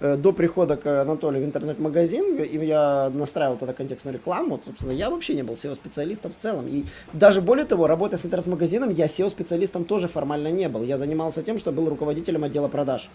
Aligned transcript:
э, 0.00 0.16
до 0.16 0.32
прихода 0.32 0.76
к 0.76 1.02
Анатолию 1.02 1.42
в 1.42 1.46
интернет-магазин, 1.46 2.36
и 2.36 2.64
я 2.64 3.10
настраивал 3.12 3.56
тогда 3.56 3.74
контекстную 3.74 4.14
рекламу, 4.14 4.60
собственно, 4.64 4.92
я 4.92 5.10
вообще 5.10 5.34
не 5.34 5.42
был 5.42 5.54
SEO-специалистом 5.54 6.32
в 6.32 6.40
целом. 6.40 6.66
И 6.68 6.84
даже 7.12 7.40
более 7.40 7.66
того, 7.66 7.86
работая 7.86 8.16
с 8.16 8.26
интернет-магазином, 8.26 8.90
я 8.90 9.06
SEO-специалистом 9.06 9.84
тоже 9.84 10.08
формально 10.08 10.48
не 10.48 10.68
был. 10.68 10.82
Я 10.82 10.98
занимался 10.98 11.42
тем, 11.42 11.58
что 11.58 11.72
был 11.72 11.88
руководителем 11.88 12.44
отдела 12.44 12.68
продаж. 12.68 13.08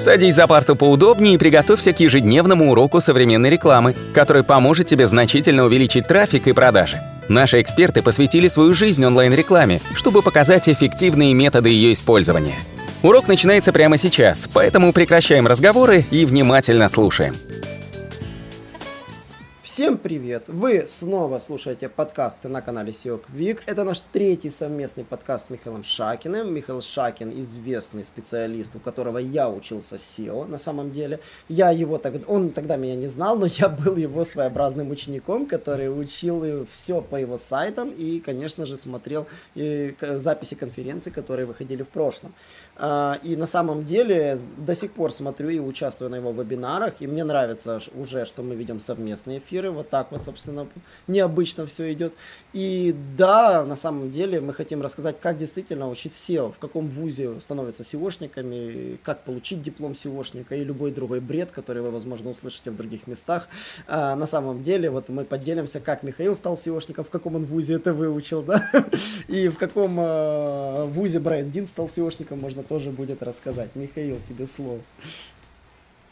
Садись 0.00 0.34
за 0.36 0.46
парту 0.46 0.76
поудобнее 0.76 1.34
и 1.34 1.38
приготовься 1.38 1.92
к 1.92 2.00
ежедневному 2.00 2.70
уроку 2.70 3.00
современной 3.00 3.50
рекламы, 3.50 3.96
который 4.14 4.44
поможет 4.44 4.86
тебе 4.86 5.06
значительно 5.06 5.64
увеличить 5.64 6.06
трафик 6.06 6.46
и 6.46 6.52
продажи. 6.52 7.00
Наши 7.28 7.60
эксперты 7.60 8.02
посвятили 8.02 8.48
свою 8.48 8.74
жизнь 8.74 9.04
онлайн-рекламе, 9.04 9.80
чтобы 9.94 10.22
показать 10.22 10.68
эффективные 10.68 11.34
методы 11.34 11.68
ее 11.70 11.92
использования. 11.92 12.54
Урок 13.02 13.28
начинается 13.28 13.72
прямо 13.72 13.96
сейчас, 13.96 14.48
поэтому 14.52 14.92
прекращаем 14.92 15.46
разговоры 15.46 16.04
и 16.10 16.24
внимательно 16.24 16.88
слушаем. 16.88 17.34
Всем 19.78 19.96
привет! 19.96 20.42
Вы 20.48 20.86
снова 20.88 21.38
слушаете 21.38 21.88
подкасты 21.88 22.48
на 22.48 22.62
канале 22.62 22.90
SEO 22.90 23.22
Quick. 23.24 23.60
Это 23.64 23.84
наш 23.84 24.00
третий 24.00 24.50
совместный 24.50 25.04
подкаст 25.04 25.46
с 25.46 25.50
Михаилом 25.50 25.84
Шакиным. 25.84 26.52
Михаил 26.52 26.82
Шакин 26.82 27.30
известный 27.42 28.04
специалист, 28.04 28.74
у 28.74 28.80
которого 28.80 29.18
я 29.18 29.48
учился 29.48 29.94
SEO 29.94 30.48
на 30.48 30.58
самом 30.58 30.90
деле. 30.90 31.20
Я 31.48 31.70
его 31.70 31.98
тогда, 31.98 32.26
он 32.26 32.50
тогда 32.50 32.74
меня 32.74 32.96
не 32.96 33.06
знал, 33.06 33.38
но 33.38 33.46
я 33.46 33.68
был 33.68 33.94
его 33.94 34.24
своеобразным 34.24 34.90
учеником, 34.90 35.46
который 35.46 35.86
учил 35.86 36.66
все 36.72 37.00
по 37.00 37.14
его 37.14 37.38
сайтам 37.38 37.90
и, 37.90 38.18
конечно 38.18 38.66
же, 38.66 38.76
смотрел 38.76 39.28
и 39.54 39.94
записи 40.00 40.56
конференций, 40.56 41.12
которые 41.12 41.46
выходили 41.46 41.84
в 41.84 41.88
прошлом. 41.88 42.34
А, 42.74 43.20
и 43.22 43.36
на 43.36 43.46
самом 43.46 43.84
деле 43.84 44.38
до 44.56 44.74
сих 44.74 44.90
пор 44.92 45.12
смотрю 45.12 45.50
и 45.50 45.60
участвую 45.60 46.10
на 46.10 46.16
его 46.16 46.32
вебинарах, 46.32 46.94
и 46.98 47.06
мне 47.06 47.22
нравится 47.22 47.80
уже, 47.94 48.24
что 48.24 48.42
мы 48.42 48.56
ведем 48.56 48.80
совместные 48.80 49.38
эфиры, 49.38 49.67
вот 49.70 49.90
так 49.90 50.10
вот, 50.10 50.22
собственно, 50.22 50.66
необычно 51.06 51.66
все 51.66 51.92
идет. 51.92 52.14
И 52.52 52.94
да, 53.16 53.64
на 53.64 53.76
самом 53.76 54.10
деле 54.10 54.40
мы 54.40 54.52
хотим 54.54 54.82
рассказать, 54.82 55.20
как 55.20 55.38
действительно 55.38 55.88
учить 55.88 56.12
SEO, 56.12 56.52
в 56.52 56.58
каком 56.58 56.86
вузе 56.86 57.40
становятся 57.40 57.82
SEOшниками, 57.82 58.98
как 59.02 59.24
получить 59.24 59.62
диплом 59.62 59.92
SEOшника 59.92 60.56
и 60.56 60.64
любой 60.64 60.90
другой 60.90 61.20
бред, 61.20 61.50
который 61.50 61.82
вы, 61.82 61.90
возможно, 61.90 62.30
услышите 62.30 62.70
в 62.70 62.76
других 62.76 63.06
местах. 63.06 63.48
А, 63.86 64.16
на 64.16 64.26
самом 64.26 64.62
деле, 64.62 64.90
вот 64.90 65.08
мы 65.08 65.24
поделимся, 65.24 65.80
как 65.80 66.02
Михаил 66.02 66.34
стал 66.34 66.54
SEOшником, 66.54 67.04
в 67.04 67.10
каком 67.10 67.36
он 67.36 67.44
вузе 67.44 67.74
это 67.74 67.92
выучил, 67.92 68.42
да, 68.42 68.70
и 69.28 69.48
в 69.48 69.58
каком 69.58 69.96
а, 69.98 70.86
вузе 70.86 71.20
Брайан 71.20 71.50
Дин 71.50 71.66
стал 71.66 71.86
SEOшником, 71.86 72.40
можно 72.40 72.62
тоже 72.62 72.90
будет 72.90 73.22
рассказать. 73.22 73.70
Михаил, 73.74 74.18
тебе 74.26 74.46
слово. 74.46 74.80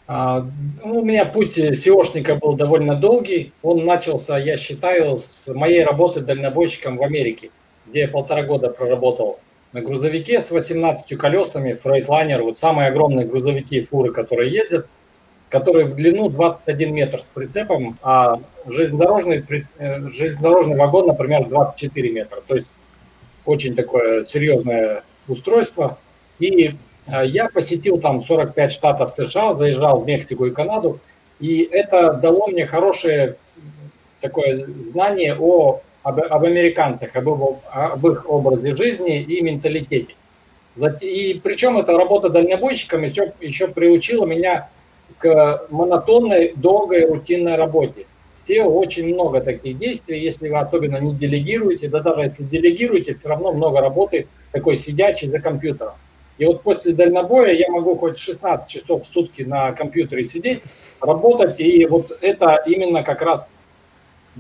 А, 0.09 0.47
ну, 0.85 1.01
у 1.01 1.05
меня 1.05 1.25
путь 1.25 1.59
SEOшника 1.59 2.37
был 2.37 2.55
довольно 2.55 2.95
долгий. 2.95 3.53
Он 3.62 3.85
начался, 3.85 4.39
я 4.39 4.57
считаю, 4.57 5.19
с 5.19 5.47
моей 5.48 5.83
работы 5.83 6.21
дальнобойщиком 6.21 6.97
в 6.97 7.03
Америке, 7.03 7.51
где 7.87 8.01
я 8.01 8.09
полтора 8.09 8.45
года 8.45 8.69
проработал 8.71 9.41
на 9.73 9.83
грузовике 9.83 10.41
с 10.41 10.51
18 10.51 11.19
колесами, 11.19 11.75
фрейтлайнер, 11.75 12.43
вот 12.43 12.59
самые 12.59 12.89
огромные 12.89 13.27
грузовики, 13.27 13.81
фуры, 13.83 14.13
которые 14.13 14.51
ездят, 14.51 14.87
которые 15.48 15.87
в 15.87 15.97
длину 15.97 16.29
21 16.29 16.95
метр 16.95 17.20
с 17.20 17.27
прицепом, 17.27 17.98
а 18.03 18.41
железнодорожный, 18.67 19.45
э, 19.79 20.09
железнодорожный 20.09 20.77
вагон, 20.77 21.09
например, 21.09 21.47
24 21.48 22.11
метра. 22.11 22.43
То 22.47 22.55
есть 22.55 22.69
очень 23.45 23.75
такое 23.75 24.25
серьезное 24.25 25.03
устройство. 25.29 25.98
И 26.39 26.69
э, 26.69 26.75
я 27.07 27.49
посетил 27.49 27.99
там 27.99 28.23
45 28.23 28.73
штатов 28.73 29.11
США, 29.11 29.55
заезжал 29.55 30.01
в 30.01 30.07
Мексику 30.07 30.47
и 30.47 30.51
Канаду, 30.51 31.01
и 31.41 31.63
это 31.63 32.15
дало 32.15 32.48
мне 32.48 32.67
хорошее 32.67 33.37
такое 34.21 34.67
знание 34.91 35.37
о, 35.39 35.81
об, 36.03 36.21
об 36.21 36.45
американцах, 36.45 37.15
об, 37.15 37.29
об 37.29 38.07
их 38.07 38.29
образе 38.29 38.75
жизни 38.75 39.20
и 39.20 39.41
менталитете. 39.41 40.14
И 41.01 41.41
причем 41.42 41.79
эта 41.79 41.92
работа 41.97 42.29
дальнобойщиком 42.29 43.03
еще, 43.03 43.33
еще 43.41 43.69
приучила 43.69 44.27
меня 44.27 44.69
к 45.19 45.67
монотонной, 45.70 46.53
долгой, 46.57 47.07
рутинной 47.07 47.57
работе. 47.57 48.07
Все 48.36 48.63
очень 48.63 49.13
много 49.13 49.41
таких 49.41 49.79
действий, 49.79 50.20
если 50.20 50.48
вы 50.48 50.59
особенно 50.59 50.98
не 50.98 51.14
делегируете, 51.14 51.89
да 51.89 52.01
даже 52.01 52.23
если 52.23 52.45
делегируете, 52.45 53.14
все 53.14 53.29
равно 53.29 53.53
много 53.53 53.80
работы 53.80 54.29
такой 54.53 54.77
сидячей 54.77 55.29
за 55.29 55.41
компьютером. 55.41 55.95
И 56.39 56.45
вот 56.45 56.63
после 56.63 56.92
дальнобоя 56.92 57.52
я 57.52 57.70
могу 57.70 57.97
хоть 57.97 58.19
16 58.19 58.70
часов 58.70 59.07
в 59.07 59.13
сутки 59.13 59.42
на 59.42 59.73
компьютере 59.73 60.24
сидеть, 60.24 60.63
работать, 61.01 61.58
и 61.61 61.86
вот 61.86 62.17
это 62.20 62.63
именно 62.67 63.02
как 63.02 63.23
раз, 63.23 63.48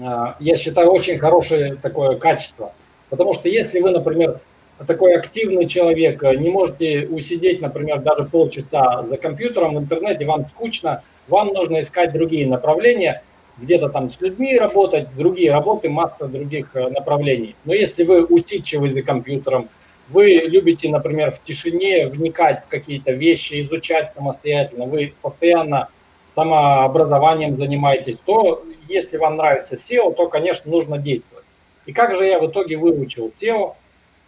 а, 0.00 0.36
я 0.38 0.56
считаю, 0.56 0.90
очень 0.90 1.18
хорошее 1.18 1.76
такое 1.76 2.16
качество. 2.16 2.72
Потому 3.08 3.34
что 3.34 3.48
если 3.48 3.80
вы, 3.80 3.92
например, 3.92 4.40
такой 4.86 5.14
активный 5.14 5.66
человек, 5.66 6.22
не 6.22 6.50
можете 6.50 7.06
усидеть, 7.06 7.62
например, 7.62 8.00
даже 8.00 8.24
полчаса 8.24 9.04
за 9.04 9.16
компьютером 9.16 9.76
в 9.76 9.78
интернете, 9.78 10.26
вам 10.26 10.46
скучно, 10.46 11.02
вам 11.28 11.48
нужно 11.48 11.80
искать 11.80 12.12
другие 12.12 12.46
направления, 12.46 13.22
где-то 13.58 13.88
там 13.88 14.12
с 14.12 14.20
людьми 14.20 14.58
работать, 14.58 15.08
другие 15.16 15.50
работы, 15.50 15.88
масса 15.88 16.26
других 16.26 16.70
э, 16.74 16.88
направлений. 16.90 17.56
Но 17.64 17.72
если 17.72 18.04
вы 18.04 18.22
усидчивы 18.24 18.90
за 18.90 19.02
компьютером, 19.02 19.70
вы 20.08 20.42
любите, 20.44 20.88
например, 20.88 21.32
в 21.32 21.42
тишине 21.42 22.06
вникать 22.06 22.64
в 22.64 22.68
какие-то 22.68 23.12
вещи, 23.12 23.62
изучать 23.62 24.12
самостоятельно, 24.12 24.86
вы 24.86 25.14
постоянно 25.20 25.88
самообразованием 26.34 27.54
занимаетесь, 27.54 28.18
то 28.24 28.62
если 28.88 29.16
вам 29.16 29.36
нравится 29.36 29.74
SEO, 29.74 30.14
то, 30.14 30.28
конечно, 30.28 30.70
нужно 30.70 30.98
действовать. 30.98 31.44
И 31.86 31.92
как 31.92 32.14
же 32.14 32.26
я 32.26 32.38
в 32.38 32.46
итоге 32.46 32.76
выучил 32.76 33.28
SEO? 33.28 33.74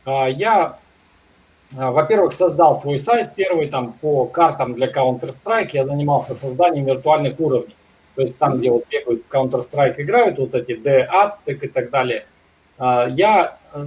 А, 0.04 0.26
я, 0.26 0.78
а, 1.76 1.90
во-первых, 1.90 2.32
создал 2.32 2.80
свой 2.80 2.98
сайт 2.98 3.34
первый 3.34 3.68
там 3.68 3.92
по 3.92 4.24
картам 4.24 4.74
для 4.74 4.90
Counter-Strike, 4.90 5.70
я 5.72 5.84
занимался 5.84 6.34
созданием 6.34 6.86
виртуальных 6.86 7.38
уровней. 7.38 7.76
То 8.14 8.22
есть 8.22 8.38
там, 8.38 8.58
где 8.58 8.70
вот 8.70 8.84
бегают 8.90 9.24
в 9.24 9.28
Counter-Strike, 9.28 9.94
играют 9.98 10.38
вот 10.38 10.54
эти 10.54 10.74
D-Aztec 10.74 11.58
и 11.60 11.68
так 11.68 11.90
далее. 11.90 12.26
А, 12.78 13.06
я 13.06 13.58
э, 13.74 13.86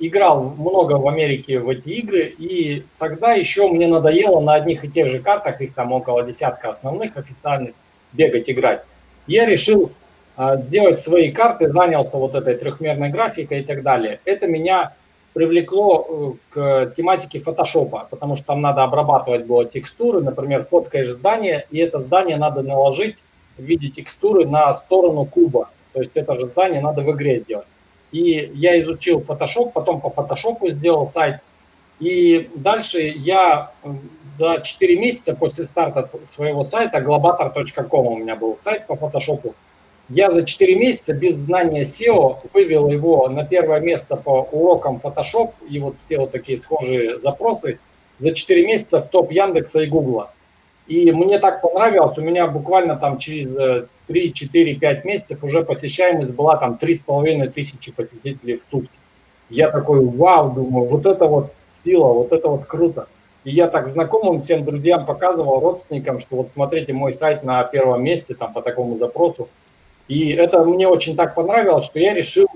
играл 0.00 0.42
много 0.42 0.94
в 0.94 1.06
Америке 1.06 1.60
в 1.60 1.68
эти 1.68 1.90
игры, 1.90 2.34
и 2.36 2.84
тогда 2.98 3.34
еще 3.34 3.68
мне 3.68 3.86
надоело 3.86 4.40
на 4.40 4.54
одних 4.54 4.84
и 4.84 4.88
тех 4.88 5.08
же 5.08 5.20
картах, 5.20 5.60
их 5.60 5.74
там 5.74 5.92
около 5.92 6.22
десятка 6.22 6.70
основных 6.70 7.16
официальных, 7.16 7.74
бегать, 8.12 8.50
играть. 8.50 8.82
Я 9.26 9.46
решил 9.46 9.92
а, 10.36 10.56
сделать 10.56 10.98
свои 11.00 11.30
карты, 11.30 11.68
занялся 11.68 12.16
вот 12.16 12.34
этой 12.34 12.54
трехмерной 12.54 13.10
графикой 13.10 13.60
и 13.60 13.62
так 13.62 13.82
далее. 13.82 14.20
Это 14.24 14.48
меня 14.48 14.94
привлекло 15.32 16.06
э, 16.08 16.32
к 16.50 16.94
тематике 16.96 17.38
фотошопа, 17.38 18.08
потому 18.10 18.36
что 18.36 18.46
там 18.46 18.60
надо 18.60 18.82
обрабатывать 18.82 19.46
было 19.46 19.64
текстуры, 19.64 20.22
например, 20.22 20.64
фоткаешь 20.64 21.08
здание, 21.08 21.66
и 21.70 21.78
это 21.78 22.00
здание 22.00 22.36
надо 22.36 22.62
наложить 22.62 23.18
в 23.56 23.62
виде 23.62 23.88
текстуры 23.88 24.46
на 24.46 24.74
сторону 24.74 25.26
куба. 25.26 25.70
То 25.92 26.00
есть 26.00 26.16
это 26.16 26.34
же 26.34 26.46
здание 26.46 26.80
надо 26.80 27.02
в 27.02 27.10
игре 27.12 27.38
сделать. 27.38 27.66
И 28.12 28.50
я 28.54 28.80
изучил 28.80 29.20
Photoshop, 29.20 29.72
потом 29.72 30.00
по 30.00 30.08
Photoshop 30.08 30.68
сделал 30.70 31.06
сайт. 31.06 31.40
И 32.00 32.50
дальше 32.54 33.00
я 33.00 33.72
за 34.38 34.60
4 34.62 34.96
месяца 34.96 35.34
после 35.34 35.64
старта 35.64 36.08
своего 36.24 36.64
сайта, 36.64 36.98
globator.com 36.98 38.06
у 38.06 38.16
меня 38.16 38.36
был 38.36 38.58
сайт 38.60 38.86
по 38.86 38.94
Photoshop, 38.94 39.54
я 40.08 40.32
за 40.32 40.44
4 40.44 40.74
месяца 40.74 41.12
без 41.14 41.36
знания 41.36 41.82
SEO 41.82 42.38
вывел 42.52 42.88
его 42.88 43.28
на 43.28 43.44
первое 43.44 43.78
место 43.78 44.16
по 44.16 44.48
урокам 44.50 45.00
Photoshop 45.02 45.52
и 45.68 45.78
вот 45.78 45.98
все 45.98 46.18
вот 46.18 46.32
такие 46.32 46.58
схожие 46.58 47.20
запросы 47.20 47.78
за 48.18 48.34
4 48.34 48.66
месяца 48.66 49.00
в 49.00 49.08
топ 49.08 49.30
Яндекса 49.30 49.80
и 49.82 49.86
Гугла. 49.86 50.32
И 50.90 51.12
мне 51.12 51.38
так 51.38 51.62
понравилось, 51.62 52.18
у 52.18 52.20
меня 52.20 52.48
буквально 52.48 52.96
там 52.96 53.18
через 53.18 53.86
3, 54.08 54.32
4, 54.32 54.74
5 54.74 55.04
месяцев 55.04 55.44
уже 55.44 55.62
посещаемость 55.62 56.32
была 56.32 56.56
там 56.56 56.76
3,5 56.82 57.48
тысячи 57.50 57.92
посетителей 57.92 58.56
в 58.56 58.64
сутки. 58.68 58.98
Я 59.50 59.70
такой, 59.70 60.04
вау, 60.04 60.50
думаю, 60.50 60.88
вот 60.88 61.06
это 61.06 61.26
вот 61.26 61.52
сила, 61.62 62.12
вот 62.12 62.32
это 62.32 62.48
вот 62.48 62.64
круто. 62.64 63.06
И 63.44 63.50
я 63.50 63.68
так 63.68 63.86
знакомым 63.86 64.40
всем 64.40 64.64
друзьям 64.64 65.06
показывал, 65.06 65.60
родственникам, 65.60 66.18
что 66.18 66.34
вот 66.34 66.50
смотрите, 66.50 66.92
мой 66.92 67.12
сайт 67.12 67.44
на 67.44 67.62
первом 67.62 68.02
месте 68.02 68.34
там 68.34 68.52
по 68.52 68.60
такому 68.60 68.98
запросу. 68.98 69.48
И 70.08 70.32
это 70.32 70.64
мне 70.64 70.88
очень 70.88 71.14
так 71.14 71.36
понравилось, 71.36 71.84
что 71.84 72.00
я 72.00 72.14
решил 72.14 72.48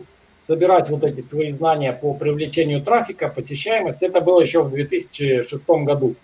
собирать 0.45 0.91
вот 0.91 1.05
эти 1.05 1.21
свои 1.21 1.53
знания 1.53 1.93
по 1.93 2.15
привлечению 2.15 2.83
трафика, 2.83 3.29
посещаемость. 3.29 4.03
Это 4.03 4.21
было 4.21 4.41
еще 4.41 4.65
в 4.65 4.71
2006 4.71 5.65
году 5.85 6.17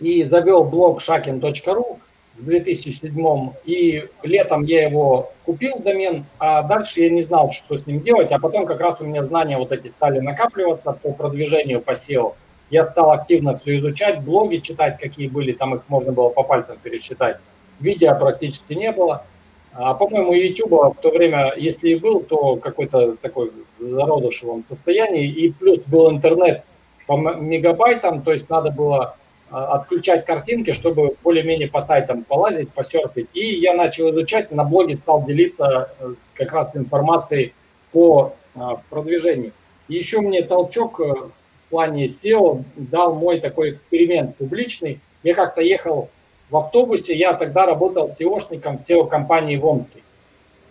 и 0.00 0.22
завел 0.24 0.64
блог 0.64 1.00
shakin.ru 1.00 1.98
в 2.36 2.44
2007 2.44 3.50
и 3.64 4.08
летом 4.22 4.64
я 4.64 4.88
его 4.88 5.32
купил 5.44 5.78
домен, 5.78 6.26
а 6.38 6.62
дальше 6.62 7.00
я 7.00 7.10
не 7.10 7.22
знал, 7.22 7.52
что 7.52 7.78
с 7.78 7.86
ним 7.86 8.00
делать, 8.00 8.32
а 8.32 8.38
потом 8.38 8.66
как 8.66 8.80
раз 8.80 9.00
у 9.00 9.04
меня 9.04 9.22
знания 9.22 9.56
вот 9.56 9.70
эти 9.72 9.88
стали 9.88 10.18
накапливаться 10.18 10.92
по 10.92 11.12
продвижению 11.12 11.80
по 11.80 11.92
SEO. 11.92 12.34
я 12.70 12.82
стал 12.84 13.12
активно 13.12 13.56
все 13.56 13.78
изучать, 13.78 14.22
блоги 14.22 14.56
читать, 14.56 14.98
какие 14.98 15.28
были, 15.28 15.52
там 15.52 15.76
их 15.76 15.82
можно 15.88 16.12
было 16.12 16.28
по 16.28 16.42
пальцам 16.42 16.76
пересчитать. 16.82 17.38
Видео 17.78 18.18
практически 18.18 18.72
не 18.72 18.90
было. 18.90 19.24
А, 19.72 19.94
по-моему, 19.94 20.32
YouTube 20.32 20.96
в 20.96 21.00
то 21.00 21.10
время, 21.10 21.52
если 21.56 21.90
и 21.90 21.96
был, 21.96 22.20
то 22.20 22.56
какой-то 22.56 23.16
такой 23.16 23.52
зародышевом 23.80 24.64
состоянии. 24.64 25.26
И 25.26 25.52
плюс 25.52 25.80
был 25.80 26.10
интернет 26.10 26.64
по 27.06 27.16
мегабайтам, 27.16 28.22
то 28.22 28.32
есть 28.32 28.48
надо 28.48 28.70
было 28.70 29.16
отключать 29.54 30.24
картинки, 30.24 30.72
чтобы 30.72 31.14
более-менее 31.22 31.68
по 31.68 31.80
сайтам 31.80 32.24
полазить, 32.24 32.70
посерфить. 32.72 33.28
И 33.34 33.54
я 33.54 33.74
начал 33.74 34.10
изучать, 34.10 34.50
на 34.50 34.64
блоге 34.64 34.96
стал 34.96 35.24
делиться 35.24 35.90
э, 36.00 36.14
как 36.34 36.52
раз 36.52 36.74
информацией 36.74 37.54
по 37.92 38.34
а, 38.56 38.80
продвижению. 38.90 39.52
И 39.86 39.94
еще 39.94 40.20
мне 40.20 40.42
толчок 40.42 40.98
э, 40.98 41.04
в 41.04 41.70
плане 41.70 42.06
SEO 42.06 42.64
дал 42.74 43.14
мой 43.14 43.38
такой 43.38 43.70
эксперимент 43.70 44.36
публичный. 44.36 45.00
Я 45.22 45.34
как-то 45.34 45.60
ехал 45.60 46.08
в 46.50 46.56
автобусе, 46.56 47.14
я 47.14 47.32
тогда 47.34 47.64
работал 47.64 48.08
SEOшником 48.08 48.78
в 48.78 48.88
SEO-компании 48.88 49.56
в 49.56 49.64
Омске. 49.64 50.00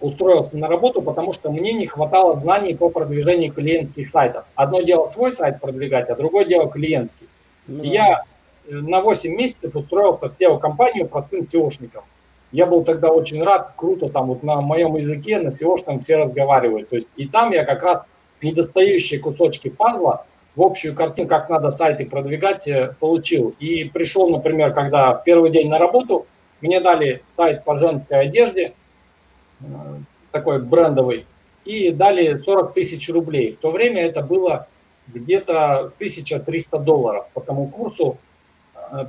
Устроился 0.01 0.57
на 0.57 0.67
работу, 0.67 1.01
потому 1.01 1.31
что 1.31 1.49
мне 1.49 1.71
не 1.71 1.87
хватало 1.87 2.37
знаний 2.37 2.75
по 2.75 2.89
продвижению 2.89 3.53
клиентских 3.53 4.09
сайтов. 4.09 4.43
Одно 4.55 4.81
дело 4.81 5.07
свой 5.07 5.31
сайт 5.31 5.61
продвигать, 5.61 6.09
а 6.09 6.15
другое 6.15 6.43
дело 6.43 6.69
клиентский. 6.69 7.29
Ну, 7.67 7.83
я 7.83 8.23
на 8.67 9.01
8 9.01 9.35
месяцев 9.35 9.75
устроился 9.75 10.27
в 10.27 10.31
SEO-компанию 10.31 11.07
простым 11.07 11.41
SEOшником. 11.41 12.03
Я 12.51 12.65
был 12.65 12.83
тогда 12.83 13.11
очень 13.11 13.43
рад, 13.43 13.73
круто, 13.75 14.09
там 14.09 14.27
вот 14.27 14.43
на 14.43 14.61
моем 14.61 14.95
языке, 14.95 15.39
на 15.39 15.49
SEO 15.49 15.99
все 15.99 16.17
разговаривают. 16.17 16.89
То 16.89 16.97
есть 16.97 17.07
и 17.15 17.27
там 17.27 17.51
я 17.51 17.65
как 17.65 17.81
раз 17.81 18.05
недостающие 18.41 19.19
кусочки 19.19 19.69
пазла 19.69 20.25
в 20.55 20.61
общую 20.61 20.95
картину, 20.95 21.27
как 21.27 21.49
надо 21.49 21.71
сайты 21.71 22.05
продвигать, 22.05 22.67
э, 22.67 22.95
получил. 22.99 23.55
И 23.59 23.85
пришел, 23.85 24.29
например, 24.29 24.73
когда 24.73 25.13
в 25.13 25.23
первый 25.23 25.49
день 25.49 25.69
на 25.69 25.79
работу, 25.79 26.27
мне 26.61 26.79
дали 26.79 27.23
сайт 27.35 27.63
по 27.63 27.75
женской 27.77 28.19
одежде, 28.19 28.73
э, 29.61 29.65
такой 30.31 30.61
брендовый, 30.61 31.25
и 31.65 31.91
дали 31.91 32.37
40 32.37 32.73
тысяч 32.73 33.09
рублей. 33.09 33.53
В 33.53 33.57
то 33.57 33.71
время 33.71 34.05
это 34.05 34.21
было 34.21 34.67
где-то 35.07 35.91
1300 35.97 36.77
долларов 36.77 37.27
по 37.33 37.41
тому 37.41 37.67
курсу 37.67 38.17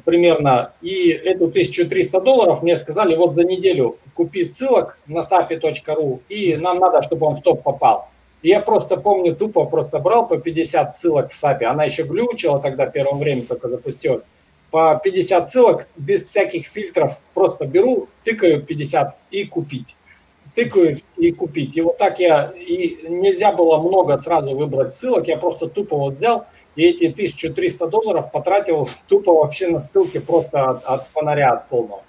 примерно. 0.05 0.73
И 0.81 1.11
эту 1.11 1.47
1300 1.47 2.21
долларов 2.21 2.63
мне 2.63 2.77
сказали, 2.77 3.17
вот 3.17 3.35
за 3.35 3.45
неделю 3.45 3.99
купи 4.15 4.45
ссылок 4.45 4.99
на 5.07 5.21
sapi.ru, 5.21 6.21
и 6.29 6.57
нам 6.57 6.79
надо, 6.79 7.03
чтобы 7.03 7.27
он 7.27 7.35
в 7.35 7.43
топ 7.43 7.63
попал 7.63 8.09
я 8.45 8.61
просто 8.61 8.99
помню, 8.99 9.35
тупо 9.35 9.65
просто 9.65 9.99
брал 9.99 10.29
по 10.29 10.37
50 10.37 10.97
ссылок 10.97 11.33
в 11.33 11.37
САПе. 11.37 11.67
Она 11.67 11.85
еще 11.85 12.03
глючила 12.03 12.61
тогда, 12.61 12.87
первое 12.87 13.19
время 13.19 13.43
только 13.43 13.69
запустилась. 13.69 14.25
По 14.71 15.01
50 15.03 15.49
ссылок 15.49 15.89
без 15.97 16.25
всяких 16.25 16.67
фильтров 16.67 17.19
просто 17.33 17.65
беру, 17.65 18.09
тыкаю 18.23 18.63
50 18.63 19.17
и 19.31 19.45
купить. 19.45 19.97
Тыкаю 20.55 20.99
и 21.17 21.33
купить. 21.33 21.77
И 21.77 21.81
вот 21.81 21.99
так 21.99 22.21
я, 22.21 22.53
и 22.57 23.09
нельзя 23.09 23.53
было 23.53 23.79
много 23.79 24.17
сразу 24.19 24.57
выбрать 24.57 24.95
ссылок, 24.95 25.27
я 25.27 25.37
просто 25.37 25.69
тупо 25.69 25.97
вот 25.97 26.15
взял 26.17 26.47
и 26.77 26.85
эти 26.85 27.05
1300 27.05 27.87
долларов 27.87 28.33
потратил 28.33 28.89
тупо 29.09 29.33
вообще 29.33 29.69
на 29.69 29.81
ссылки 29.81 30.19
просто 30.19 30.71
от, 30.71 30.85
от 30.85 31.07
фонаря 31.09 31.53
от 31.53 31.69
полного. 31.69 32.03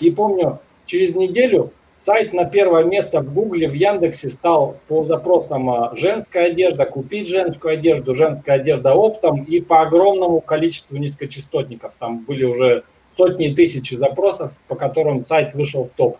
И 0.00 0.10
помню, 0.10 0.60
через 0.86 1.14
неделю 1.14 1.72
Сайт 1.98 2.32
на 2.32 2.44
первое 2.44 2.84
место 2.84 3.20
в 3.20 3.34
Гугле, 3.34 3.68
в 3.68 3.72
Яндексе 3.72 4.28
стал 4.28 4.76
по 4.86 5.04
запросам 5.04 5.68
а, 5.68 5.96
женская 5.96 6.46
одежда, 6.46 6.86
купить 6.86 7.28
женскую 7.28 7.72
одежду, 7.72 8.14
женская 8.14 8.52
одежда 8.52 8.94
оптом 8.94 9.42
и 9.42 9.60
по 9.60 9.82
огромному 9.82 10.40
количеству 10.40 10.96
низкочастотников. 10.96 11.94
Там 11.98 12.20
были 12.20 12.44
уже 12.44 12.84
сотни 13.16 13.52
тысяч 13.52 13.90
запросов, 13.90 14.52
по 14.68 14.76
которым 14.76 15.24
сайт 15.24 15.54
вышел 15.54 15.86
в 15.86 15.88
топ. 15.96 16.18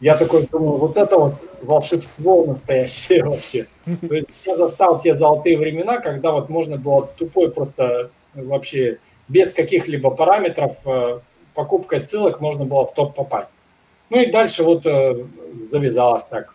Я 0.00 0.16
такой 0.16 0.46
думаю, 0.46 0.78
вот 0.78 0.96
это 0.96 1.18
вот 1.18 1.34
волшебство 1.62 2.44
настоящее 2.46 3.24
вообще. 3.28 3.66
То 3.84 4.14
есть 4.14 4.28
я 4.46 4.56
застал 4.56 5.00
те 5.00 5.14
золотые 5.14 5.58
времена, 5.58 5.98
когда 5.98 6.32
вот 6.32 6.48
можно 6.48 6.76
было 6.76 7.06
тупой 7.06 7.50
просто 7.50 8.10
вообще 8.34 8.98
без 9.28 9.52
каких-либо 9.52 10.10
параметров 10.10 10.76
э, 10.84 11.20
покупкой 11.54 12.00
ссылок 12.00 12.40
можно 12.40 12.64
было 12.64 12.86
в 12.86 12.94
топ 12.94 13.14
попасть. 13.14 13.50
Ну 14.10 14.20
и 14.20 14.30
дальше 14.30 14.62
вот 14.62 14.86
э, 14.86 15.26
завязалось 15.70 16.24
так. 16.24 16.54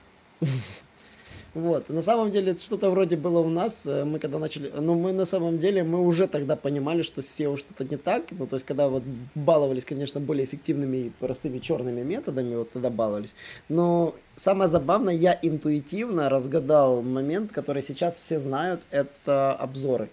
Вот, 1.53 1.89
на 1.89 2.01
самом 2.01 2.31
деле 2.31 2.55
что-то 2.55 2.89
вроде 2.89 3.15
было 3.15 3.37
у 3.37 3.49
нас, 3.49 3.85
э, 3.85 4.03
мы 4.05 4.17
когда 4.17 4.39
начали, 4.39 4.71
ну 4.75 4.95
мы 4.95 5.13
на 5.13 5.25
самом 5.25 5.59
деле, 5.59 5.83
мы 5.83 5.99
уже 5.99 6.27
тогда 6.27 6.55
понимали, 6.55 7.03
что 7.03 7.21
с 7.21 7.27
SEO 7.27 7.57
что-то 7.57 7.83
не 7.83 7.97
так, 7.97 8.23
ну 8.31 8.47
то 8.47 8.55
есть 8.55 8.65
когда 8.65 8.87
вот 8.87 9.03
баловались, 9.35 9.85
конечно, 9.85 10.19
более 10.19 10.45
эффективными 10.45 10.97
и 10.97 11.09
простыми 11.11 11.59
черными 11.59 12.01
методами, 12.01 12.55
вот 12.55 12.71
тогда 12.71 12.89
баловались, 12.89 13.35
но 13.69 14.15
самое 14.35 14.67
забавное, 14.67 15.13
я 15.13 15.37
интуитивно 15.43 16.27
разгадал 16.27 17.03
момент, 17.03 17.51
который 17.51 17.83
сейчас 17.83 18.17
все 18.17 18.39
знают, 18.39 18.81
это 18.89 19.53
обзоры. 19.53 20.09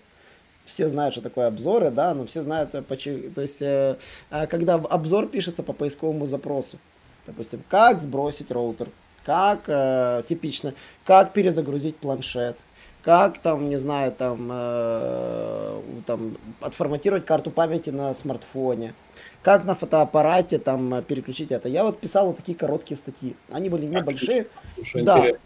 Все 0.66 0.88
знают, 0.88 1.14
что 1.14 1.22
такое 1.22 1.46
обзоры, 1.46 1.90
да, 1.90 2.14
но 2.14 2.26
все 2.26 2.42
знают, 2.42 2.74
э, 2.74 2.82
почему, 2.82 3.30
то 3.30 3.40
есть, 3.40 3.62
э, 3.62 3.96
когда 4.28 4.74
обзор 4.74 5.26
пишется 5.26 5.62
по 5.62 5.72
поисковому 5.72 6.26
запросу, 6.26 6.76
Допустим, 7.26 7.62
как 7.68 8.00
сбросить 8.00 8.50
роутер, 8.50 8.88
как 9.24 9.60
э, 9.66 10.22
типично, 10.26 10.74
как 11.04 11.32
перезагрузить 11.32 11.96
планшет, 11.96 12.56
как 13.02 13.38
там, 13.38 13.68
не 13.68 13.76
знаю, 13.76 14.12
там, 14.12 14.48
э, 14.50 15.80
там 16.06 16.36
отформатировать 16.60 17.24
карту 17.24 17.50
памяти 17.50 17.90
на 17.90 18.12
смартфоне, 18.14 18.94
как 19.42 19.64
на 19.64 19.74
фотоаппарате 19.74 20.58
там 20.58 21.02
переключить 21.04 21.50
это. 21.50 21.68
Я 21.68 21.84
вот 21.84 22.00
писал 22.00 22.28
вот 22.28 22.36
такие 22.36 22.56
короткие 22.56 22.96
статьи. 22.96 23.36
Они 23.50 23.68
были 23.68 23.86
небольшие. 23.86 24.46
да. 24.94 25.18
Интересно. 25.18 25.40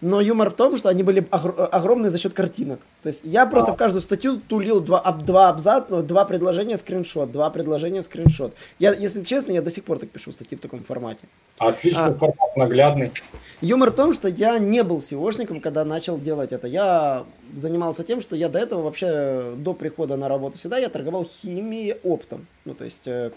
Но 0.00 0.20
юмор 0.20 0.50
в 0.50 0.54
том, 0.54 0.78
что 0.78 0.88
они 0.88 1.02
были 1.02 1.26
огромные 1.30 2.08
за 2.08 2.18
счет 2.18 2.32
картинок. 2.32 2.80
То 3.02 3.06
есть 3.08 3.22
я 3.24 3.46
просто 3.46 3.72
а. 3.72 3.74
в 3.74 3.78
каждую 3.78 4.02
статью 4.02 4.40
тулил 4.46 4.80
два, 4.80 4.98
об, 4.98 5.24
два 5.24 5.48
абзаца, 5.48 5.86
ну, 5.88 6.02
два 6.02 6.24
предложения, 6.24 6.76
скриншот, 6.76 7.32
два 7.32 7.50
предложения, 7.50 8.02
скриншот. 8.02 8.54
Я, 8.78 8.92
если 8.92 9.24
честно, 9.24 9.52
я 9.52 9.62
до 9.62 9.70
сих 9.70 9.84
пор 9.84 9.98
так 9.98 10.10
пишу 10.10 10.32
статьи 10.32 10.56
в 10.56 10.60
таком 10.60 10.84
формате. 10.84 11.26
Отличный 11.58 12.04
а, 12.04 12.14
формат, 12.14 12.56
наглядный. 12.56 13.12
Юмор 13.60 13.90
в 13.90 13.94
том, 13.94 14.12
что 14.12 14.28
я 14.28 14.58
не 14.58 14.82
был 14.82 14.98
SEOшником, 14.98 15.60
когда 15.60 15.84
начал 15.84 16.18
делать 16.18 16.52
это. 16.52 16.66
Я 16.66 17.24
занимался 17.54 18.04
тем, 18.04 18.20
что 18.20 18.36
я 18.36 18.48
до 18.48 18.58
этого 18.58 18.82
вообще, 18.82 19.54
до 19.56 19.74
прихода 19.74 20.16
на 20.16 20.28
работу 20.28 20.58
сюда, 20.58 20.78
я 20.78 20.88
торговал 20.88 21.24
химией 21.24 21.96
оптом. 22.02 22.46
Ну, 22.64 22.74
то 22.74 22.84
есть, 22.84 23.08
э, 23.08 23.30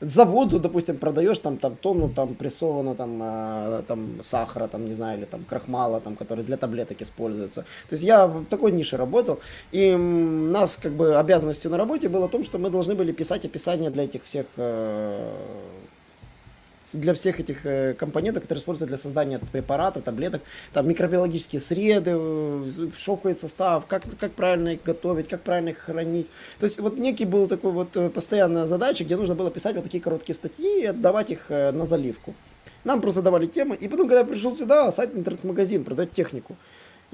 заводу, 0.00 0.58
допустим, 0.58 0.96
продаешь 0.96 1.38
там, 1.38 1.58
там 1.58 1.76
тонну 1.76 2.08
там 2.08 2.34
прессовано 2.34 2.94
там, 2.94 3.20
э, 3.22 3.82
там 3.86 4.22
сахара, 4.22 4.68
там, 4.68 4.86
не 4.86 4.94
знаю, 4.94 5.18
или 5.18 5.26
там 5.26 5.44
крахмала, 5.44 6.00
там, 6.00 6.16
который 6.16 6.44
для 6.44 6.56
таблеток 6.56 7.00
используется. 7.02 7.62
То 7.62 7.92
есть 7.92 8.02
я 8.02 8.30
такой 8.48 8.72
нише 8.72 8.93
работал, 8.96 9.40
и 9.72 9.94
нас 9.94 10.76
как 10.76 10.92
бы 10.92 11.16
обязанностью 11.18 11.70
на 11.70 11.76
работе 11.76 12.08
было 12.08 12.28
в 12.28 12.30
том, 12.30 12.44
что 12.44 12.58
мы 12.58 12.70
должны 12.70 12.94
были 12.94 13.12
писать 13.12 13.44
описание 13.44 13.90
для 13.90 14.04
этих 14.04 14.24
всех 14.24 14.46
э, 14.56 15.30
для 16.92 17.14
всех 17.14 17.40
этих 17.40 17.64
э, 17.64 17.94
компонентов, 17.94 18.42
которые 18.42 18.60
используются 18.60 18.86
для 18.86 18.98
создания 18.98 19.38
препарата, 19.38 20.02
таблеток, 20.02 20.42
там 20.72 20.86
микробиологические 20.86 21.60
среды, 21.60 22.12
э, 22.14 22.70
шоковый 22.98 23.36
состав, 23.36 23.86
как, 23.86 24.04
как 24.18 24.32
правильно 24.32 24.70
их 24.70 24.82
готовить, 24.82 25.28
как 25.28 25.42
правильно 25.42 25.70
их 25.70 25.78
хранить. 25.78 26.28
То 26.60 26.64
есть 26.64 26.78
вот 26.78 26.98
некий 26.98 27.24
был 27.24 27.46
такой 27.46 27.72
вот 27.72 28.12
постоянная 28.12 28.66
задача, 28.66 29.04
где 29.04 29.16
нужно 29.16 29.34
было 29.34 29.50
писать 29.50 29.76
вот 29.76 29.84
такие 29.84 30.02
короткие 30.02 30.36
статьи 30.36 30.82
и 30.82 30.86
отдавать 30.86 31.30
их 31.30 31.48
на 31.48 31.86
заливку. 31.86 32.34
Нам 32.84 33.00
просто 33.00 33.22
давали 33.22 33.46
темы, 33.46 33.76
и 33.76 33.88
потом, 33.88 34.06
когда 34.06 34.20
я 34.20 34.26
пришел 34.26 34.54
сюда, 34.54 34.90
сайт 34.92 35.14
интернет-магазин, 35.14 35.84
продать 35.84 36.12
технику. 36.12 36.56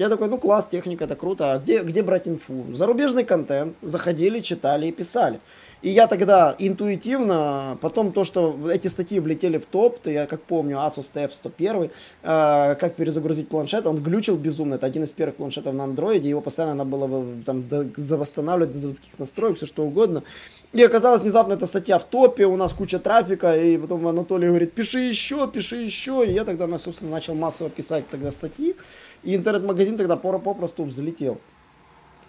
Я 0.00 0.09
такой, 0.09 0.28
ну 0.28 0.38
класс, 0.38 0.66
техника, 0.66 1.04
это 1.04 1.14
круто, 1.14 1.52
а 1.52 1.59
где, 1.59 1.83
где 1.83 2.02
брать 2.02 2.26
инфу? 2.26 2.64
Зарубежный 2.73 3.23
контент, 3.23 3.76
заходили, 3.83 4.40
читали 4.40 4.87
и 4.87 4.92
писали. 4.92 5.40
И 5.83 5.90
я 5.90 6.07
тогда 6.07 6.57
интуитивно, 6.59 7.76
потом 7.83 8.12
то, 8.12 8.25
что 8.25 8.59
эти 8.71 8.88
статьи 8.88 9.21
влетели 9.21 9.59
в 9.59 9.66
топ, 9.66 9.99
то 9.99 10.11
я 10.11 10.26
как 10.26 10.40
помню, 10.40 10.76
Asus 10.76 11.11
TF 11.12 11.30
101, 11.35 11.90
э, 12.23 12.75
как 12.80 12.95
перезагрузить 12.97 13.49
планшет, 13.49 13.87
он 13.87 14.02
глючил 14.02 14.37
безумно, 14.37 14.76
это 14.76 14.87
один 14.87 15.04
из 15.04 15.11
первых 15.11 15.37
планшетов 15.37 15.75
на 15.75 15.85
андроиде, 15.85 16.30
его 16.30 16.40
постоянно 16.40 16.76
надо 16.76 16.90
было 16.90 17.25
там 17.45 17.64
восстанавливать 17.99 18.73
до 18.73 18.78
заводских 18.78 19.19
настроек, 19.19 19.59
все 19.59 19.66
что 19.66 19.85
угодно. 19.85 20.23
И 20.73 20.83
оказалось, 20.83 21.23
внезапно 21.23 21.54
эта 21.54 21.66
статья 21.66 21.99
в 21.99 22.04
топе, 22.04 22.47
у 22.47 22.57
нас 22.57 22.73
куча 22.73 22.99
трафика, 22.99 23.54
и 23.54 23.76
потом 23.76 24.07
Анатолий 24.07 24.49
говорит, 24.49 24.73
пиши 24.73 25.00
еще, 25.00 25.47
пиши 25.47 25.76
еще, 25.76 26.25
и 26.26 26.33
я 26.33 26.45
тогда, 26.45 26.66
собственно, 26.78 27.11
начал 27.11 27.35
массово 27.35 27.71
писать 27.71 28.04
тогда 28.09 28.30
статьи, 28.30 28.76
и 29.23 29.37
интернет-магазин 29.37 29.97
тогда 29.97 30.17
попросту 30.17 30.85
взлетел. 30.85 31.39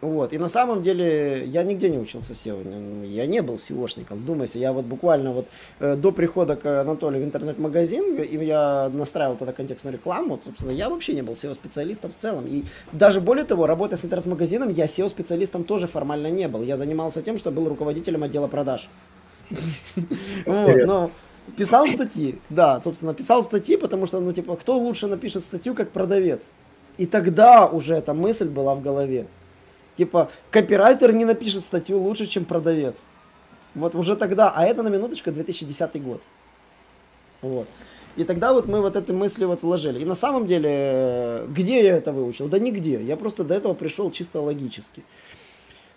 Вот. 0.01 0.33
И 0.33 0.39
на 0.39 0.47
самом 0.47 0.81
деле 0.81 1.45
я 1.45 1.63
нигде 1.63 1.89
не 1.89 1.99
учился 1.99 2.33
SEO. 2.33 3.05
Я 3.05 3.27
не 3.27 3.41
был 3.41 3.55
SEOшником. 3.55 4.25
Думайся, 4.25 4.57
я 4.57 4.73
вот 4.73 4.85
буквально 4.85 5.31
вот 5.31 5.47
э, 5.79 5.95
до 5.95 6.11
прихода 6.11 6.55
к 6.55 6.81
Анатолию 6.81 7.21
в 7.21 7.25
интернет-магазин, 7.25 8.15
и 8.15 8.43
я 8.43 8.89
настраивал 8.91 9.37
тогда 9.37 9.53
контекстную 9.53 9.93
рекламу, 9.93 10.39
собственно, 10.43 10.71
я 10.71 10.89
вообще 10.89 11.13
не 11.13 11.21
был 11.21 11.33
SEO-специалистом 11.33 12.11
в 12.11 12.15
целом. 12.15 12.47
И 12.47 12.63
даже 12.91 13.21
более 13.21 13.45
того, 13.45 13.67
работая 13.67 13.97
с 13.97 14.03
интернет-магазином, 14.03 14.69
я 14.69 14.85
SEO-специалистом 14.85 15.63
тоже 15.63 15.85
формально 15.85 16.31
не 16.31 16.47
был. 16.47 16.63
Я 16.63 16.77
занимался 16.77 17.21
тем, 17.21 17.37
что 17.37 17.51
был 17.51 17.69
руководителем 17.69 18.23
отдела 18.23 18.47
продаж. 18.47 18.89
Но 20.47 21.11
писал 21.57 21.87
статьи, 21.87 22.39
да, 22.49 22.79
собственно, 22.79 23.13
писал 23.13 23.43
статьи, 23.43 23.77
потому 23.77 24.07
что, 24.07 24.19
ну, 24.19 24.33
типа, 24.33 24.55
кто 24.55 24.77
лучше 24.77 25.07
напишет 25.07 25.43
статью, 25.43 25.75
как 25.75 25.91
продавец? 25.91 26.49
И 26.97 27.05
тогда 27.05 27.67
уже 27.67 27.95
эта 27.95 28.13
мысль 28.13 28.49
была 28.49 28.75
в 28.75 28.81
голове. 28.81 29.27
Типа, 29.95 30.29
копирайтер 30.49 31.13
не 31.13 31.25
напишет 31.25 31.63
статью 31.63 31.99
лучше, 31.99 32.27
чем 32.27 32.45
продавец. 32.45 33.05
Вот 33.75 33.95
уже 33.95 34.15
тогда, 34.15 34.51
а 34.55 34.65
это 34.65 34.83
на 34.83 34.89
минуточку 34.89 35.31
2010 35.31 36.03
год. 36.03 36.21
Вот. 37.41 37.67
И 38.17 38.23
тогда 38.23 38.53
вот 38.53 38.67
мы 38.67 38.81
вот 38.81 38.95
эти 38.95 39.11
мысли 39.11 39.45
вот 39.45 39.63
вложили. 39.63 39.99
И 39.99 40.05
на 40.05 40.15
самом 40.15 40.45
деле, 40.45 41.45
где 41.47 41.83
я 41.83 41.97
это 41.97 42.11
выучил? 42.11 42.47
Да 42.47 42.59
нигде. 42.59 43.01
Я 43.01 43.15
просто 43.15 43.43
до 43.43 43.53
этого 43.55 43.73
пришел 43.73 44.11
чисто 44.11 44.41
логически. 44.41 45.03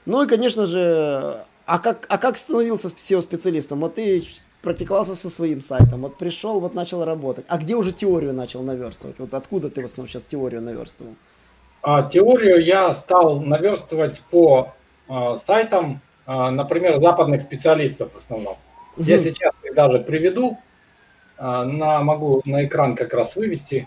Ну 0.06 0.22
и, 0.22 0.28
конечно 0.28 0.66
же, 0.66 1.44
а 1.66 1.78
как, 1.78 2.06
а 2.08 2.18
как 2.18 2.36
становился 2.36 2.88
SEO-специалистом? 2.88 3.80
Вот 3.80 3.96
ты 3.96 4.22
практиковался 4.64 5.14
со 5.14 5.30
своим 5.30 5.60
сайтом, 5.60 6.02
вот 6.02 6.18
пришел, 6.18 6.60
вот 6.60 6.74
начал 6.74 7.04
работать. 7.04 7.44
А 7.48 7.58
где 7.58 7.76
уже 7.76 7.92
теорию 7.92 8.32
начал 8.32 8.62
наверстывать? 8.62 9.16
Вот 9.18 9.32
откуда 9.34 9.70
ты 9.70 9.82
в 9.82 9.84
основном 9.84 10.08
сейчас 10.08 10.24
теорию 10.24 10.62
наверстывал? 10.62 11.14
А, 11.82 12.02
теорию 12.02 12.64
я 12.64 12.92
стал 12.94 13.40
наверстывать 13.40 14.22
по 14.30 14.72
а, 15.08 15.36
сайтам, 15.36 16.00
а, 16.26 16.50
например, 16.50 17.00
западных 17.00 17.42
специалистов 17.42 18.12
в 18.12 18.16
основном. 18.16 18.56
Угу. 18.96 19.04
Я 19.04 19.18
сейчас 19.18 19.52
их 19.62 19.74
даже 19.74 19.98
приведу, 20.00 20.58
а, 21.36 21.64
на, 21.64 22.02
могу 22.02 22.42
на 22.44 22.64
экран 22.64 22.96
как 22.96 23.14
раз 23.14 23.36
вывести. 23.36 23.86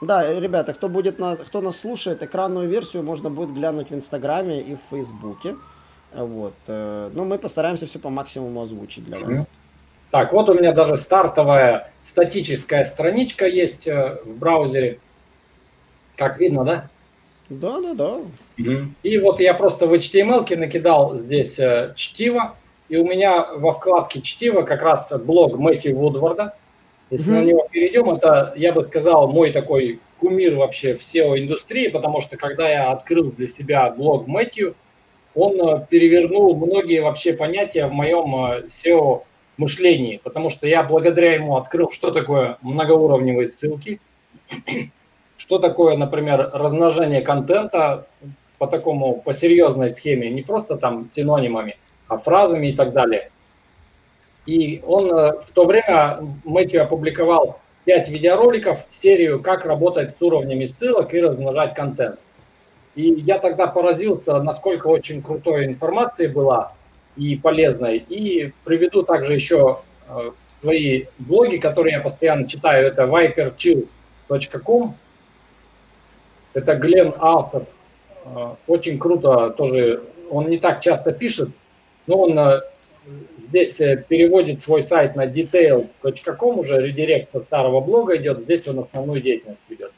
Да, 0.00 0.32
ребята, 0.32 0.74
кто, 0.74 0.88
будет 0.88 1.18
на, 1.18 1.36
кто 1.36 1.60
нас 1.60 1.80
слушает, 1.80 2.22
экранную 2.22 2.68
версию 2.68 3.02
можно 3.02 3.30
будет 3.30 3.52
глянуть 3.52 3.90
в 3.90 3.94
Инстаграме 3.94 4.60
и 4.60 4.76
в 4.76 4.80
Фейсбуке. 4.90 5.56
Вот. 6.14 6.54
Э, 6.68 7.10
ну, 7.12 7.24
мы 7.24 7.38
постараемся 7.38 7.86
все 7.86 7.98
по 7.98 8.08
максимуму 8.08 8.62
озвучить 8.62 9.04
для 9.04 9.18
вас. 9.18 9.46
Так, 10.10 10.32
вот 10.32 10.48
у 10.48 10.54
меня 10.54 10.72
даже 10.72 10.96
стартовая 10.96 11.92
статическая 12.02 12.84
страничка 12.84 13.46
есть 13.46 13.86
э, 13.86 14.18
в 14.24 14.36
браузере. 14.38 14.98
Как 16.16 16.38
видно, 16.40 16.64
да? 16.64 16.88
Да, 17.50 17.80
да, 17.80 17.94
да. 17.94 18.20
И 19.02 19.18
вот 19.18 19.40
я 19.40 19.54
просто 19.54 19.86
в 19.86 19.92
HTML 19.92 20.56
накидал 20.56 21.16
здесь 21.16 21.58
э, 21.58 21.92
чтиво, 21.96 22.56
и 22.88 22.96
у 22.96 23.06
меня 23.06 23.54
во 23.54 23.72
вкладке 23.72 24.20
чтиво 24.22 24.62
как 24.62 24.82
раз 24.82 25.12
блог 25.12 25.58
Мэтью 25.58 25.96
Вудварда. 25.96 26.54
Если 27.10 27.32
mm-hmm. 27.32 27.40
на 27.40 27.44
него 27.44 27.68
перейдем, 27.70 28.10
это, 28.10 28.52
я 28.56 28.72
бы 28.72 28.84
сказал, 28.84 29.28
мой 29.28 29.50
такой 29.50 30.00
кумир 30.18 30.56
вообще 30.56 30.94
в 30.94 31.00
SEO-индустрии, 31.00 31.88
потому 31.88 32.20
что 32.20 32.36
когда 32.36 32.68
я 32.68 32.90
открыл 32.90 33.30
для 33.30 33.46
себя 33.46 33.90
блог 33.90 34.26
Мэтью, 34.26 34.74
он 35.34 35.54
э, 35.60 35.86
перевернул 35.88 36.54
многие 36.56 37.00
вообще 37.00 37.32
понятия 37.34 37.86
в 37.86 37.92
моем 37.92 38.34
SEO 38.66 39.22
мышлении, 39.58 40.20
потому 40.22 40.50
что 40.50 40.66
я 40.66 40.82
благодаря 40.82 41.34
ему 41.34 41.56
открыл, 41.56 41.90
что 41.90 42.10
такое 42.10 42.58
многоуровневые 42.62 43.48
ссылки, 43.48 44.00
что 45.36 45.58
такое, 45.58 45.96
например, 45.96 46.50
размножение 46.52 47.20
контента 47.20 48.06
по 48.58 48.66
такому, 48.66 49.20
по 49.20 49.32
серьезной 49.32 49.90
схеме, 49.90 50.30
не 50.30 50.42
просто 50.42 50.76
там 50.76 51.08
синонимами, 51.08 51.76
а 52.06 52.18
фразами 52.18 52.68
и 52.68 52.72
так 52.72 52.92
далее. 52.92 53.30
И 54.46 54.82
он 54.86 55.12
э, 55.12 55.40
в 55.42 55.50
то 55.52 55.66
время, 55.66 56.20
Мэтью 56.44 56.82
опубликовал 56.82 57.60
5 57.84 58.08
видеороликов, 58.08 58.80
серию 58.90 59.42
«Как 59.42 59.66
работать 59.66 60.16
с 60.16 60.22
уровнями 60.22 60.64
ссылок 60.64 61.12
и 61.14 61.20
размножать 61.20 61.74
контент». 61.74 62.18
И 62.94 63.14
я 63.20 63.38
тогда 63.38 63.66
поразился, 63.66 64.42
насколько 64.42 64.88
очень 64.88 65.22
крутой 65.22 65.66
информации 65.66 66.26
была, 66.26 66.72
и 67.18 67.36
полезной. 67.36 67.98
И 67.98 68.52
приведу 68.64 69.02
также 69.02 69.34
еще 69.34 69.80
э, 70.08 70.30
свои 70.60 71.06
блоги, 71.18 71.56
которые 71.58 71.96
я 71.96 72.00
постоянно 72.00 72.46
читаю. 72.46 72.86
Это 72.86 73.02
viperchill.com. 73.02 74.94
Это 76.54 76.74
Глен 76.76 77.12
Оллсоп. 77.18 77.66
Э, 78.24 78.54
очень 78.66 78.98
круто 78.98 79.50
тоже. 79.50 80.04
Он 80.30 80.48
не 80.48 80.58
так 80.58 80.80
часто 80.80 81.12
пишет, 81.12 81.50
но 82.06 82.20
он 82.20 82.38
э, 82.38 82.60
здесь 83.38 83.76
переводит 83.76 84.60
свой 84.60 84.82
сайт 84.82 85.16
на 85.16 85.26
detailed.com, 85.26 86.58
уже 86.58 86.80
редирект 86.86 87.30
со 87.30 87.40
старого 87.40 87.80
блога 87.80 88.16
идет, 88.16 88.40
здесь 88.40 88.66
он 88.68 88.80
основную 88.80 89.22
деятельность 89.22 89.62
ведет. 89.68 89.92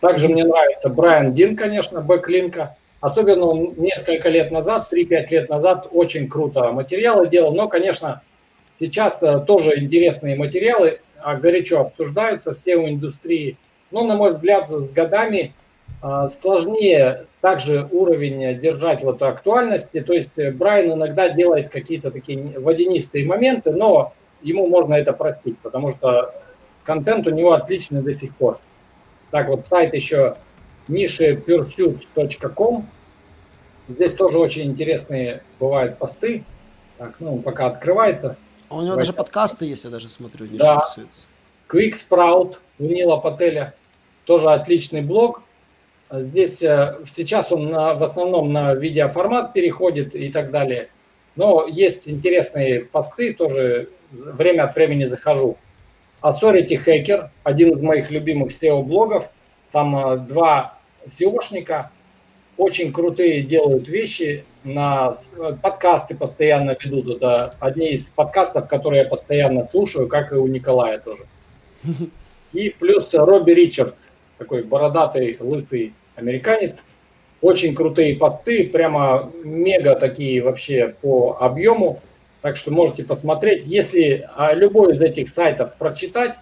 Также 0.00 0.28
мне 0.28 0.44
нравится 0.44 0.88
Брайан 0.88 1.34
Дин, 1.34 1.56
конечно, 1.56 2.00
Backlinko. 2.00 2.76
Особенно 3.00 3.72
несколько 3.76 4.28
лет 4.28 4.50
назад, 4.50 4.88
3-5 4.92 5.26
лет 5.30 5.48
назад, 5.48 5.88
очень 5.90 6.28
круто 6.28 6.70
материалы 6.72 7.28
делал. 7.28 7.54
Но, 7.54 7.66
конечно, 7.66 8.22
сейчас 8.78 9.22
э, 9.22 9.40
тоже 9.46 9.78
интересные 9.78 10.36
материалы 10.36 11.00
а, 11.18 11.36
горячо 11.36 11.80
обсуждаются 11.80 12.52
все 12.52 12.76
у 12.76 12.88
индустрии. 12.88 13.56
Но, 13.90 14.04
на 14.04 14.16
мой 14.16 14.32
взгляд, 14.32 14.68
с 14.68 14.90
годами 14.90 15.54
э, 16.02 16.28
сложнее 16.28 17.26
также 17.40 17.88
уровень 17.90 18.60
держать 18.60 19.02
вот 19.02 19.22
актуальности. 19.22 20.00
То 20.00 20.12
есть 20.12 20.38
э, 20.38 20.50
Брайан 20.50 20.92
иногда 20.92 21.30
делает 21.30 21.70
какие-то 21.70 22.10
такие 22.10 22.58
водянистые 22.58 23.24
моменты, 23.24 23.72
но 23.72 24.12
ему 24.42 24.66
можно 24.68 24.94
это 24.94 25.14
простить, 25.14 25.58
потому 25.60 25.90
что 25.92 26.34
контент 26.84 27.26
у 27.26 27.30
него 27.30 27.52
отличный 27.52 28.02
до 28.02 28.12
сих 28.12 28.34
пор. 28.36 28.58
Так 29.30 29.48
вот, 29.48 29.66
сайт 29.66 29.94
еще 29.94 30.36
nishepursuit.com. 30.90 32.86
Здесь 33.88 34.12
тоже 34.12 34.38
очень 34.38 34.64
интересные 34.64 35.42
бывают 35.58 35.98
посты. 35.98 36.44
Так, 36.98 37.16
ну, 37.18 37.38
пока 37.38 37.66
открывается. 37.66 38.36
А 38.68 38.74
у 38.74 38.78
него 38.78 38.90
Давайте. 38.90 39.10
даже 39.10 39.16
подкасты 39.16 39.64
есть, 39.64 39.84
я 39.84 39.90
даже 39.90 40.08
смотрю. 40.08 40.46
Да. 40.52 40.82
Quick 41.68 41.94
Sprout 41.94 42.56
у 42.78 42.84
Нила 42.84 43.16
Пателя. 43.16 43.74
Тоже 44.26 44.50
отличный 44.50 45.00
блог. 45.00 45.42
Здесь 46.12 46.62
э, 46.62 46.98
сейчас 47.06 47.52
он 47.52 47.70
на, 47.70 47.94
в 47.94 48.02
основном 48.02 48.52
на 48.52 48.74
видеоформат 48.74 49.52
переходит 49.52 50.14
и 50.14 50.30
так 50.30 50.50
далее. 50.50 50.90
Но 51.36 51.66
есть 51.66 52.08
интересные 52.08 52.80
посты, 52.80 53.32
тоже 53.32 53.90
время 54.10 54.64
от 54.64 54.74
времени 54.74 55.04
захожу. 55.04 55.56
Authority 56.20 56.78
Hacker, 56.84 57.30
один 57.44 57.70
из 57.72 57.82
моих 57.82 58.10
любимых 58.10 58.50
SEO-блогов. 58.50 59.30
Там 59.72 59.96
э, 59.96 60.16
два 60.18 60.79
SEOшника 61.06 61.90
очень 62.56 62.92
крутые 62.92 63.42
делают 63.42 63.88
вещи, 63.88 64.44
на 64.64 65.14
подкасты 65.62 66.14
постоянно 66.14 66.76
ведут. 66.78 67.16
Это 67.16 67.54
одни 67.58 67.92
из 67.92 68.10
подкастов, 68.10 68.68
которые 68.68 69.04
я 69.04 69.08
постоянно 69.08 69.64
слушаю, 69.64 70.08
как 70.08 70.32
и 70.32 70.34
у 70.34 70.46
Николая 70.46 70.98
тоже. 70.98 71.24
И 72.52 72.68
плюс 72.68 73.14
Робби 73.14 73.52
Ричардс, 73.52 74.08
такой 74.36 74.62
бородатый, 74.62 75.36
лысый 75.40 75.94
американец. 76.16 76.82
Очень 77.40 77.74
крутые 77.74 78.16
посты, 78.16 78.68
прямо 78.68 79.32
мега 79.42 79.94
такие 79.94 80.42
вообще 80.42 80.94
по 81.00 81.38
объему. 81.40 82.02
Так 82.42 82.56
что 82.56 82.70
можете 82.70 83.04
посмотреть. 83.04 83.64
Если 83.66 84.28
а, 84.36 84.52
любой 84.52 84.92
из 84.92 85.00
этих 85.00 85.28
сайтов 85.28 85.76
прочитать, 85.78 86.36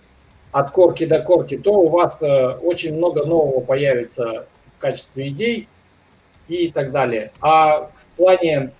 от 0.52 0.71
корки 0.71 1.05
до 1.05 1.21
корки, 1.21 1.59
то 1.59 1.73
у 1.73 1.88
вас 1.88 2.23
э, 2.23 2.49
очень 2.62 2.97
много 2.97 3.25
нового 3.25 3.61
появится 3.61 4.47
в 4.76 4.81
качестве 4.81 5.28
идей 5.28 5.69
и 6.49 6.71
так 6.71 6.90
далее. 6.90 7.33
А 7.40 7.90
в 7.95 8.17
плане, 8.17 8.73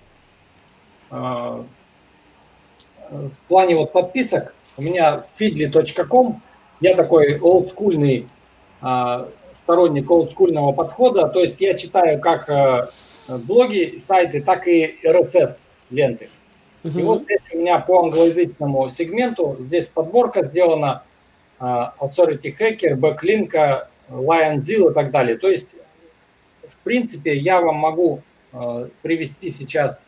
э, 1.11 1.15
в 3.11 3.31
плане 3.47 3.75
вот 3.75 3.91
подписок 3.91 4.53
у 4.77 4.81
меня 4.81 5.23
feedly.com, 5.39 6.41
я 6.81 6.95
такой 6.95 7.39
олдскульный 7.39 8.27
э, 8.81 9.25
сторонник 9.53 10.09
олдскульного 10.09 10.71
подхода, 10.71 11.27
то 11.27 11.39
есть 11.39 11.61
я 11.61 11.75
читаю 11.75 12.19
как 12.19 12.93
блоги, 13.27 13.97
сайты, 13.97 14.41
так 14.41 14.67
и 14.67 14.97
RSS 15.03 15.61
ленты. 15.91 16.29
Uh-huh. 16.83 16.99
И 16.99 17.03
вот 17.03 17.23
здесь 17.23 17.41
у 17.53 17.57
меня 17.57 17.79
по 17.79 18.03
англоязычному 18.03 18.89
сегменту, 18.89 19.57
здесь 19.59 19.87
подборка 19.87 20.43
сделана 20.43 21.03
Authority 21.59 22.53
Hacker, 22.57 22.95
Backlink, 22.95 23.51
LionZilla 24.09 24.91
и 24.91 24.93
так 24.93 25.11
далее. 25.11 25.37
То 25.37 25.49
есть, 25.49 25.75
в 26.67 26.77
принципе, 26.77 27.35
я 27.35 27.61
вам 27.61 27.75
могу 27.75 28.21
а, 28.51 28.89
привести 29.01 29.51
сейчас... 29.51 30.05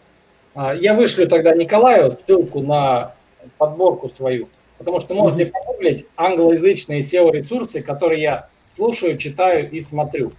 Я 0.55 0.95
вышлю 0.95 1.29
тогда 1.29 1.53
Николаю 1.55 2.11
ссылку 2.11 2.61
на 2.61 3.13
подборку 3.57 4.09
свою, 4.09 4.49
потому 4.77 4.99
что 4.99 5.13
можете 5.13 5.45
погуглить 5.45 6.05
англоязычные 6.17 6.99
SEO-ресурсы, 7.01 7.81
которые 7.81 8.21
я 8.21 8.49
слушаю, 8.67 9.17
читаю 9.17 9.69
и 9.69 9.79
смотрю. 9.79 10.33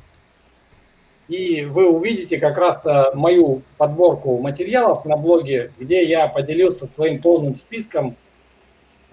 и 1.29 1.65
вы 1.65 1.89
увидите 1.89 2.39
как 2.39 2.59
раз 2.59 2.85
э, 2.85 3.15
мою 3.15 3.63
подборку 3.79 4.39
материалов 4.39 5.05
на 5.05 5.17
блоге, 5.17 5.73
где 5.79 6.05
я 6.05 6.29
поделился 6.29 6.87
своим 6.87 7.23
полным 7.23 7.57
списком 7.57 8.17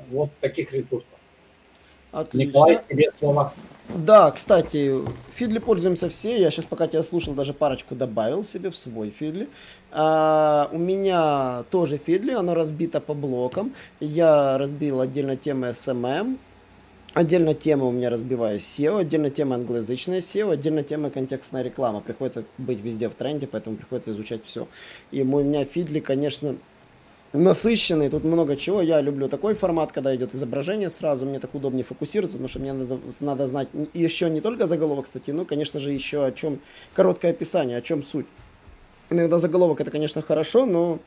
вот 0.09 0.29
таких 0.41 0.73
ресурсов. 0.73 1.18
Отлично. 2.11 2.49
Николай, 2.49 2.81
тебе 2.89 3.11
слово. 3.19 3.53
Да, 3.89 4.29
кстати, 4.31 4.93
фидли 5.33 5.57
пользуемся 5.57 6.09
все. 6.09 6.39
Я 6.39 6.51
сейчас, 6.51 6.65
пока 6.65 6.87
тебя 6.87 7.01
слушал, 7.01 7.33
даже 7.33 7.53
парочку 7.53 7.95
добавил 7.95 8.43
себе 8.43 8.69
в 8.69 8.77
свой 8.77 9.09
фидли. 9.09 9.49
А, 9.91 10.69
у 10.71 10.77
меня 10.77 11.63
тоже 11.71 11.97
фидли, 11.97 12.31
оно 12.31 12.53
разбито 12.53 13.01
по 13.01 13.15
блокам. 13.15 13.73
Я 13.99 14.57
разбил 14.59 15.01
отдельно 15.01 15.35
темы 15.35 15.69
SMM, 15.69 16.37
Отдельно 17.13 17.55
тема 17.55 17.85
у 17.85 17.91
меня 17.91 18.11
разбиваю 18.11 18.59
SEO, 18.59 18.99
отдельно 18.99 19.31
тема 19.31 19.55
англоязычная 19.55 20.19
SEO, 20.19 20.51
отдельно 20.51 20.83
тема 20.83 21.09
контекстная 21.09 21.63
реклама. 21.63 22.01
Приходится 22.01 22.43
быть 22.59 22.79
везде 22.81 23.09
в 23.09 23.15
тренде, 23.15 23.47
поэтому 23.47 23.77
приходится 23.77 24.11
изучать 24.11 24.45
все. 24.45 24.67
И 25.09 25.23
мой, 25.23 25.41
у 25.41 25.45
меня 25.47 25.65
фидли, 25.65 26.01
конечно, 26.01 26.57
насыщенный, 27.33 28.09
тут 28.09 28.23
много 28.23 28.55
чего. 28.55 28.81
Я 28.81 29.01
люблю 29.01 29.27
такой 29.29 29.53
формат, 29.55 29.91
когда 29.91 30.15
идет 30.15 30.33
изображение 30.33 30.89
сразу, 30.89 31.25
мне 31.25 31.39
так 31.39 31.53
удобнее 31.53 31.83
фокусироваться, 31.83 32.37
потому 32.37 32.49
что 32.49 32.59
мне 32.59 32.73
надо, 32.73 32.99
надо 33.21 33.47
знать 33.47 33.69
еще 33.93 34.29
не 34.29 34.41
только 34.41 34.65
заголовок 34.65 35.07
статьи, 35.07 35.33
но, 35.33 35.45
конечно 35.45 35.79
же, 35.79 35.91
еще 35.91 36.25
о 36.25 36.31
чем 36.31 36.59
короткое 36.93 37.31
описание, 37.31 37.77
о 37.77 37.81
чем 37.81 38.03
суть. 38.03 38.25
Иногда 39.09 39.37
заголовок 39.39 39.81
это, 39.81 39.91
конечно, 39.91 40.21
хорошо, 40.21 40.65
но 40.65 40.99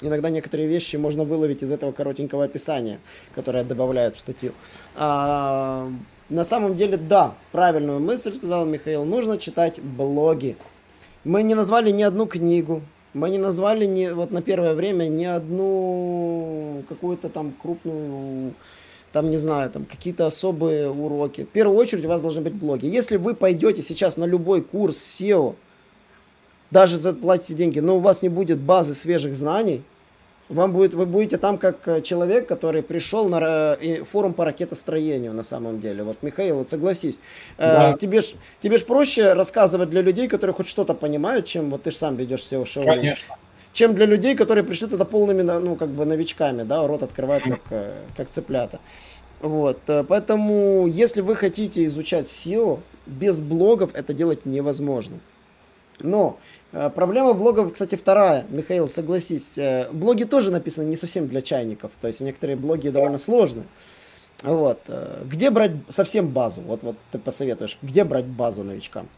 иногда 0.00 0.30
некоторые 0.30 0.68
вещи 0.68 0.96
можно 0.96 1.24
выловить 1.24 1.62
из 1.62 1.72
этого 1.72 1.92
коротенького 1.92 2.44
описания, 2.44 2.98
которое 3.34 3.64
добавляют 3.64 4.16
в 4.16 4.20
статью. 4.20 4.52
А, 4.94 5.90
на 6.28 6.44
самом 6.44 6.76
деле, 6.76 6.96
да, 6.96 7.34
правильную 7.52 8.00
мысль 8.00 8.34
сказал 8.34 8.64
Михаил, 8.66 9.04
нужно 9.04 9.38
читать 9.38 9.80
блоги. 9.80 10.56
Мы 11.24 11.42
не 11.42 11.54
назвали 11.54 11.90
ни 11.90 12.02
одну 12.02 12.26
книгу, 12.26 12.82
мы 13.14 13.30
не 13.30 13.38
назвали 13.38 13.86
ни, 13.86 14.08
вот 14.08 14.30
на 14.30 14.42
первое 14.42 14.74
время 14.74 15.04
ни 15.08 15.24
одну 15.24 16.82
какую-то 16.88 17.28
там 17.28 17.52
крупную 17.52 18.52
там, 19.12 19.30
не 19.30 19.36
знаю, 19.36 19.70
там 19.70 19.84
какие-то 19.84 20.26
особые 20.26 20.90
уроки. 20.90 21.44
В 21.44 21.48
первую 21.48 21.78
очередь 21.78 22.04
у 22.04 22.08
вас 22.08 22.20
должны 22.20 22.42
быть 22.42 22.54
блоги. 22.54 22.86
Если 22.86 23.16
вы 23.16 23.36
пойдете 23.36 23.80
сейчас 23.80 24.16
на 24.16 24.24
любой 24.24 24.60
курс 24.60 24.96
SEO, 24.98 25.54
даже 26.72 26.98
заплатите 26.98 27.54
деньги, 27.54 27.78
но 27.78 27.98
у 27.98 28.00
вас 28.00 28.22
не 28.22 28.28
будет 28.28 28.58
базы 28.58 28.92
свежих 28.94 29.36
знаний, 29.36 29.84
вам 30.48 30.72
будет, 30.72 30.94
вы 30.94 31.06
будете 31.06 31.38
там 31.38 31.58
как 31.58 31.88
э, 31.88 32.02
человек, 32.02 32.46
который 32.46 32.82
пришел 32.82 33.28
на 33.28 33.78
форум 34.10 34.34
по 34.34 34.44
ракетостроению 34.44 35.32
на 35.32 35.42
самом 35.42 35.80
деле. 35.80 36.04
Вот, 36.04 36.18
Михаил, 36.22 36.58
вот 36.58 36.68
согласись. 36.68 37.18
Э, 37.56 37.62
да. 37.62 37.92
Э, 37.92 37.98
тебе 37.98 38.20
ж, 38.20 38.34
тебе 38.60 38.78
ж 38.78 38.84
проще 38.84 39.32
рассказывать 39.32 39.90
для 39.90 40.02
людей, 40.02 40.28
которые 40.28 40.54
хоть 40.54 40.68
что-то 40.68 40.94
понимают, 40.94 41.46
чем 41.46 41.70
вот 41.70 41.84
ты 41.84 41.90
же 41.90 41.96
сам 41.96 42.16
ведешь 42.16 42.40
SEO 42.40 42.66
шоу. 42.66 42.84
Конечно. 42.84 43.36
Чем 43.72 43.94
для 43.94 44.06
людей, 44.06 44.36
которые 44.36 44.62
пришли 44.62 44.86
туда 44.86 45.04
полными, 45.04 45.42
ну, 45.42 45.74
как 45.74 45.88
бы 45.88 46.04
новичками, 46.04 46.62
да, 46.62 46.86
рот 46.86 47.02
открывают 47.02 47.44
как, 47.44 47.60
э, 47.70 47.94
как 48.16 48.30
цыплята. 48.30 48.78
Вот, 49.40 49.80
поэтому, 50.08 50.86
если 50.86 51.20
вы 51.20 51.36
хотите 51.36 51.84
изучать 51.86 52.26
SEO, 52.26 52.80
без 53.04 53.40
блогов 53.40 53.90
это 53.94 54.14
делать 54.14 54.46
невозможно. 54.46 55.18
Но 56.00 56.38
Э, 56.63 56.63
проблема 56.94 57.34
блогов, 57.34 57.72
кстати, 57.72 57.94
вторая. 57.94 58.44
Михаил, 58.48 58.88
согласись. 58.88 59.56
Э, 59.58 59.88
блоги 59.92 60.24
тоже 60.24 60.50
написаны 60.50 60.86
не 60.86 60.96
совсем 60.96 61.28
для 61.28 61.42
чайников. 61.42 61.92
То 62.00 62.08
есть 62.08 62.20
некоторые 62.20 62.56
блоги 62.56 62.88
довольно 62.88 63.18
сложные. 63.18 63.66
Вот. 64.42 64.80
Э, 64.88 65.22
где 65.24 65.50
брать 65.50 65.72
совсем 65.88 66.28
базу? 66.28 66.62
Вот, 66.62 66.82
вот 66.82 66.96
ты 67.12 67.18
посоветуешь, 67.18 67.78
где 67.82 68.04
брать 68.04 68.26
базу 68.26 68.64
новичкам? 68.64 69.08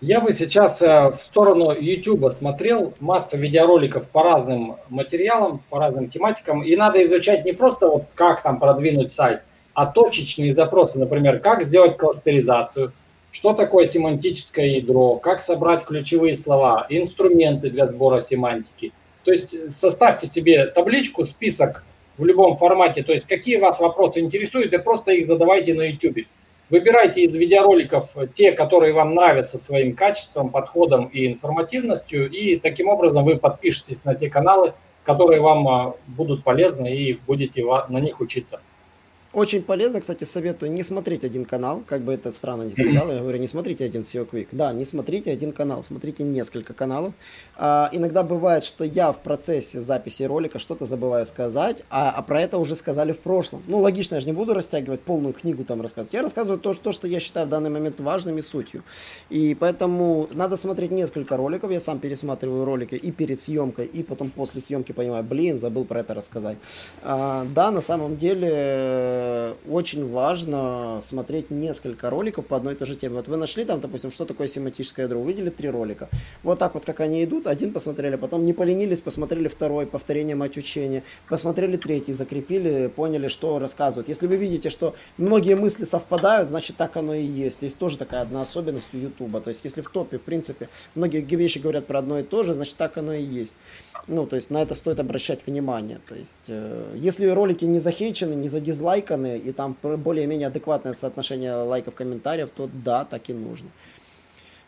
Я 0.00 0.20
бы 0.20 0.32
сейчас 0.32 0.80
в 0.80 1.16
сторону 1.20 1.72
YouTube 1.72 2.32
смотрел 2.32 2.94
масса 3.00 3.36
видеороликов 3.36 4.08
по 4.08 4.22
разным 4.22 4.76
материалам, 4.88 5.62
по 5.68 5.78
разным 5.78 6.08
тематикам. 6.08 6.62
И 6.62 6.74
надо 6.74 7.04
изучать 7.04 7.44
не 7.44 7.52
просто 7.52 7.86
вот 7.86 8.04
как 8.14 8.42
там 8.42 8.58
продвинуть 8.58 9.12
сайт, 9.12 9.42
а 9.74 9.86
точечные 9.86 10.54
запросы, 10.54 10.98
например, 10.98 11.40
как 11.40 11.62
сделать 11.62 11.98
кластеризацию, 11.98 12.92
что 13.32 13.52
такое 13.52 13.86
семантическое 13.86 14.66
ядро, 14.66 15.16
как 15.16 15.40
собрать 15.40 15.84
ключевые 15.84 16.34
слова, 16.34 16.86
инструменты 16.88 17.70
для 17.70 17.86
сбора 17.86 18.20
семантики. 18.20 18.92
То 19.24 19.32
есть 19.32 19.72
составьте 19.72 20.26
себе 20.26 20.66
табличку, 20.66 21.24
список 21.24 21.84
в 22.16 22.24
любом 22.24 22.56
формате, 22.56 23.02
то 23.02 23.12
есть 23.12 23.26
какие 23.26 23.56
вас 23.56 23.80
вопросы 23.80 24.20
интересуют, 24.20 24.72
и 24.72 24.78
просто 24.78 25.12
их 25.12 25.26
задавайте 25.26 25.74
на 25.74 25.82
YouTube. 25.82 26.26
Выбирайте 26.70 27.22
из 27.22 27.34
видеороликов 27.34 28.10
те, 28.34 28.52
которые 28.52 28.92
вам 28.92 29.14
нравятся 29.14 29.58
своим 29.58 29.96
качеством, 29.96 30.50
подходом 30.50 31.06
и 31.06 31.26
информативностью, 31.26 32.30
и 32.30 32.56
таким 32.56 32.88
образом 32.88 33.24
вы 33.24 33.36
подпишетесь 33.36 34.04
на 34.04 34.14
те 34.14 34.30
каналы, 34.30 34.74
которые 35.02 35.40
вам 35.40 35.68
а, 35.68 35.94
будут 36.06 36.44
полезны 36.44 36.94
и 36.94 37.14
будете 37.26 37.64
на 37.88 37.98
них 37.98 38.20
учиться. 38.20 38.60
Очень 39.32 39.62
полезно, 39.62 40.00
кстати, 40.00 40.24
советую 40.24 40.72
не 40.72 40.82
смотреть 40.82 41.22
один 41.22 41.44
канал, 41.44 41.84
как 41.86 42.00
бы 42.00 42.12
это 42.12 42.32
странно 42.32 42.64
не 42.64 42.72
сказал, 42.72 43.12
я 43.12 43.20
говорю, 43.20 43.38
не 43.38 43.46
смотрите 43.46 43.84
один 43.84 44.02
SEO 44.02 44.28
Quick. 44.28 44.48
Да, 44.50 44.72
не 44.72 44.84
смотрите 44.84 45.30
один 45.30 45.52
канал, 45.52 45.84
смотрите 45.84 46.24
несколько 46.24 46.74
каналов. 46.74 47.14
А, 47.56 47.88
иногда 47.92 48.24
бывает, 48.24 48.64
что 48.64 48.82
я 48.82 49.12
в 49.12 49.20
процессе 49.20 49.80
записи 49.80 50.24
ролика 50.24 50.58
что-то 50.58 50.86
забываю 50.86 51.24
сказать, 51.26 51.84
а, 51.90 52.10
а 52.10 52.22
про 52.22 52.40
это 52.42 52.58
уже 52.58 52.74
сказали 52.74 53.12
в 53.12 53.20
прошлом. 53.20 53.62
Ну, 53.68 53.78
логично, 53.78 54.16
я 54.16 54.20
же 54.20 54.26
не 54.26 54.32
буду 54.32 54.52
растягивать 54.52 55.02
полную 55.02 55.32
книгу 55.32 55.62
там 55.62 55.80
рассказывать. 55.80 56.12
Я 56.12 56.22
рассказываю 56.22 56.58
то, 56.58 56.74
то, 56.74 56.90
что 56.90 57.06
я 57.06 57.20
считаю 57.20 57.46
в 57.46 57.50
данный 57.50 57.70
момент 57.70 58.00
важным 58.00 58.36
и 58.36 58.42
сутью. 58.42 58.82
И 59.28 59.54
поэтому 59.54 60.28
надо 60.32 60.56
смотреть 60.56 60.90
несколько 60.90 61.36
роликов, 61.36 61.70
я 61.70 61.78
сам 61.78 62.00
пересматриваю 62.00 62.64
ролики 62.64 62.96
и 62.96 63.12
перед 63.12 63.40
съемкой, 63.40 63.86
и 63.86 64.02
потом 64.02 64.30
после 64.30 64.60
съемки 64.60 64.90
понимаю, 64.90 65.22
блин, 65.22 65.60
забыл 65.60 65.84
про 65.84 66.00
это 66.00 66.14
рассказать. 66.14 66.56
А, 67.04 67.46
да, 67.54 67.70
на 67.70 67.80
самом 67.80 68.16
деле 68.16 69.19
Э, 69.20 69.54
очень 69.68 70.08
важно 70.10 71.00
смотреть 71.02 71.50
несколько 71.50 72.10
роликов 72.10 72.46
по 72.46 72.56
одной 72.56 72.74
и 72.74 72.76
той 72.76 72.86
же 72.86 72.96
теме. 72.96 73.16
Вот 73.16 73.28
вы 73.28 73.36
нашли 73.36 73.64
там, 73.64 73.80
допустим, 73.80 74.10
что 74.10 74.24
такое 74.24 74.48
семантическое 74.48 75.06
ядро, 75.06 75.20
увидели 75.20 75.50
три 75.50 75.68
ролика. 75.68 76.08
Вот 76.42 76.58
так 76.58 76.74
вот, 76.74 76.84
как 76.84 77.00
они 77.00 77.22
идут, 77.24 77.46
один 77.46 77.72
посмотрели, 77.72 78.16
потом 78.16 78.44
не 78.44 78.52
поленились, 78.52 79.00
посмотрели 79.00 79.48
второй, 79.48 79.86
повторение 79.86 80.36
мать 80.36 80.56
учения, 80.56 81.02
посмотрели 81.28 81.76
третий, 81.76 82.12
закрепили, 82.12 82.88
поняли, 82.88 83.28
что 83.28 83.58
рассказывают. 83.58 84.08
Если 84.08 84.26
вы 84.26 84.36
видите, 84.36 84.70
что 84.70 84.94
многие 85.18 85.54
мысли 85.54 85.84
совпадают, 85.84 86.48
значит 86.48 86.76
так 86.76 86.96
оно 86.96 87.14
и 87.14 87.24
есть. 87.24 87.62
Есть 87.62 87.78
тоже 87.78 87.98
такая 87.98 88.22
одна 88.22 88.42
особенность 88.42 88.88
у 88.94 88.96
Ютуба. 88.96 89.40
То 89.40 89.50
есть 89.50 89.64
если 89.64 89.82
в 89.82 89.90
топе, 89.90 90.18
в 90.18 90.22
принципе, 90.22 90.68
многие 90.94 91.20
вещи 91.20 91.58
говорят 91.58 91.86
про 91.86 91.98
одно 91.98 92.18
и 92.18 92.22
то 92.22 92.42
же, 92.42 92.54
значит 92.54 92.76
так 92.76 92.96
оно 92.96 93.12
и 93.12 93.22
есть. 93.22 93.56
Ну, 94.06 94.26
то 94.26 94.36
есть 94.36 94.50
на 94.50 94.62
это 94.62 94.74
стоит 94.74 94.98
обращать 94.98 95.46
внимание. 95.46 96.00
То 96.08 96.14
есть, 96.14 96.46
э, 96.48 96.96
если 96.96 97.26
ролики 97.26 97.64
не 97.64 97.78
захейчены, 97.78 98.34
не 98.34 98.48
задизлайканы, 98.48 99.09
и 99.14 99.52
там 99.52 99.76
более-менее 99.82 100.48
адекватное 100.48 100.94
соотношение 100.94 101.54
лайков, 101.54 101.94
комментариев, 101.94 102.50
то 102.54 102.68
да, 102.72 103.04
так 103.04 103.28
и 103.28 103.34
нужно. 103.34 103.70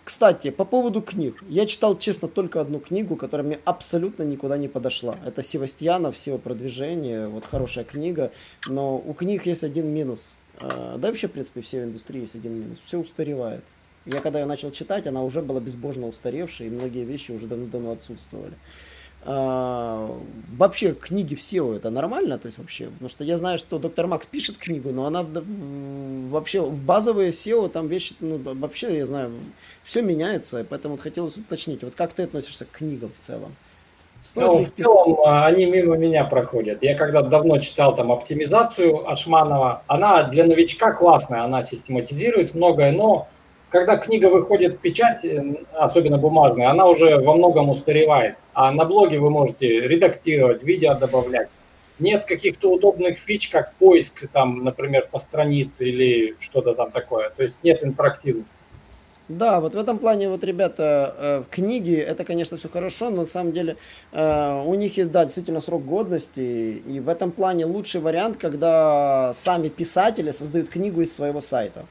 Кстати, 0.04 0.50
по 0.50 0.64
поводу 0.64 1.00
книг. 1.00 1.44
Я 1.48 1.64
читал, 1.64 1.96
честно, 1.96 2.26
только 2.26 2.60
одну 2.60 2.80
книгу, 2.80 3.14
которая 3.14 3.46
мне 3.46 3.58
абсолютно 3.64 4.24
никуда 4.24 4.56
не 4.56 4.66
подошла. 4.66 5.16
Это 5.24 5.42
Севастьянов, 5.42 6.18
«Сила 6.18 6.38
продвижения». 6.38 7.28
Вот 7.28 7.44
хорошая 7.46 7.84
книга. 7.84 8.32
Но 8.66 8.98
у 8.98 9.14
книг 9.14 9.46
есть 9.46 9.62
один 9.62 9.86
минус. 9.86 10.38
Э, 10.58 10.96
да 10.98 11.08
вообще, 11.08 11.28
в 11.28 11.32
принципе, 11.32 11.60
все 11.60 11.82
в 11.82 11.84
индустрии 11.84 12.22
есть 12.22 12.34
один 12.34 12.52
минус. 12.52 12.78
Все 12.84 12.98
устаревает. 12.98 13.62
Я 14.04 14.20
когда 14.20 14.40
ее 14.40 14.46
начал 14.46 14.72
читать, 14.72 15.06
она 15.06 15.22
уже 15.22 15.40
была 15.40 15.60
безбожно 15.60 16.08
устаревшей, 16.08 16.66
и 16.66 16.70
многие 16.70 17.04
вещи 17.04 17.30
уже 17.30 17.46
давно-давно 17.46 17.92
отсутствовали. 17.92 18.54
Вообще 20.56 20.92
книги 20.92 21.34
в 21.34 21.38
SEO 21.38 21.76
это 21.76 21.88
нормально, 21.88 22.38
то 22.38 22.46
есть 22.46 22.58
вообще, 22.58 22.86
потому 22.86 23.08
что 23.08 23.24
я 23.24 23.38
знаю, 23.38 23.56
что 23.56 23.78
доктор 23.78 24.06
Макс 24.06 24.26
пишет 24.26 24.58
книгу, 24.58 24.90
но 24.90 25.06
она 25.06 25.24
вообще 26.30 26.60
в 26.60 26.76
базовые 26.76 27.30
SEO 27.30 27.70
там 27.70 27.88
вещи, 27.88 28.14
ну 28.20 28.38
вообще 28.38 28.98
я 28.98 29.06
знаю, 29.06 29.30
все 29.82 30.02
меняется, 30.02 30.66
поэтому 30.68 30.94
вот 30.94 31.02
хотелось 31.02 31.38
уточнить, 31.38 31.82
вот 31.82 31.94
как 31.94 32.12
ты 32.12 32.24
относишься 32.24 32.66
к 32.66 32.70
книгам 32.70 33.12
в 33.18 33.24
целом? 33.24 33.54
Стоит 34.20 34.46
ну, 34.46 34.64
в 34.64 34.70
целом 34.70 35.20
а, 35.26 35.46
они 35.46 35.66
мимо 35.66 35.96
меня 35.96 36.24
проходят. 36.24 36.82
Я 36.82 36.96
когда 36.96 37.22
давно 37.22 37.58
читал 37.58 37.96
там 37.96 38.12
оптимизацию 38.12 39.10
Ашманова, 39.10 39.82
она 39.88 40.22
для 40.24 40.44
новичка 40.44 40.92
классная, 40.92 41.42
она 41.42 41.62
систематизирует 41.62 42.54
многое, 42.54 42.92
но 42.92 43.26
когда 43.72 43.96
книга 43.96 44.26
выходит 44.26 44.74
в 44.74 44.78
печать, 44.78 45.24
э, 45.24 45.64
особенно 45.72 46.18
бумажная, 46.18 46.68
она 46.68 46.86
уже 46.86 47.18
во 47.18 47.34
многом 47.34 47.70
устаревает. 47.70 48.36
А 48.52 48.70
на 48.70 48.84
блоге 48.84 49.18
вы 49.18 49.30
можете 49.30 49.80
редактировать, 49.88 50.62
видео 50.62 50.94
добавлять. 50.94 51.48
Нет 51.98 52.26
каких-то 52.26 52.70
удобных 52.70 53.18
фич, 53.18 53.48
как 53.48 53.72
поиск, 53.74 54.28
там, 54.30 54.62
например, 54.62 55.08
по 55.10 55.18
странице 55.18 55.88
или 55.88 56.36
что-то 56.38 56.74
там 56.74 56.90
такое. 56.90 57.30
То 57.30 57.42
есть 57.44 57.56
нет 57.62 57.82
интерактивности. 57.82 58.52
Да, 59.28 59.60
вот 59.60 59.74
в 59.74 59.78
этом 59.78 59.98
плане, 59.98 60.28
вот, 60.28 60.44
ребята, 60.44 61.14
э, 61.18 61.42
книги, 61.50 61.96
это, 61.96 62.24
конечно, 62.24 62.58
все 62.58 62.68
хорошо, 62.68 63.08
но 63.08 63.22
на 63.22 63.26
самом 63.26 63.52
деле 63.52 63.76
э, 64.12 64.62
у 64.66 64.74
них 64.74 64.98
есть, 64.98 65.10
да, 65.10 65.24
действительно 65.24 65.62
срок 65.62 65.86
годности, 65.86 66.82
и 66.86 67.00
в 67.00 67.08
этом 67.08 67.30
плане 67.30 67.64
лучший 67.64 68.02
вариант, 68.02 68.36
когда 68.36 69.32
сами 69.32 69.68
писатели 69.68 70.30
создают 70.30 70.68
книгу 70.68 71.00
из 71.00 71.14
своего 71.14 71.40
сайта. 71.40 71.86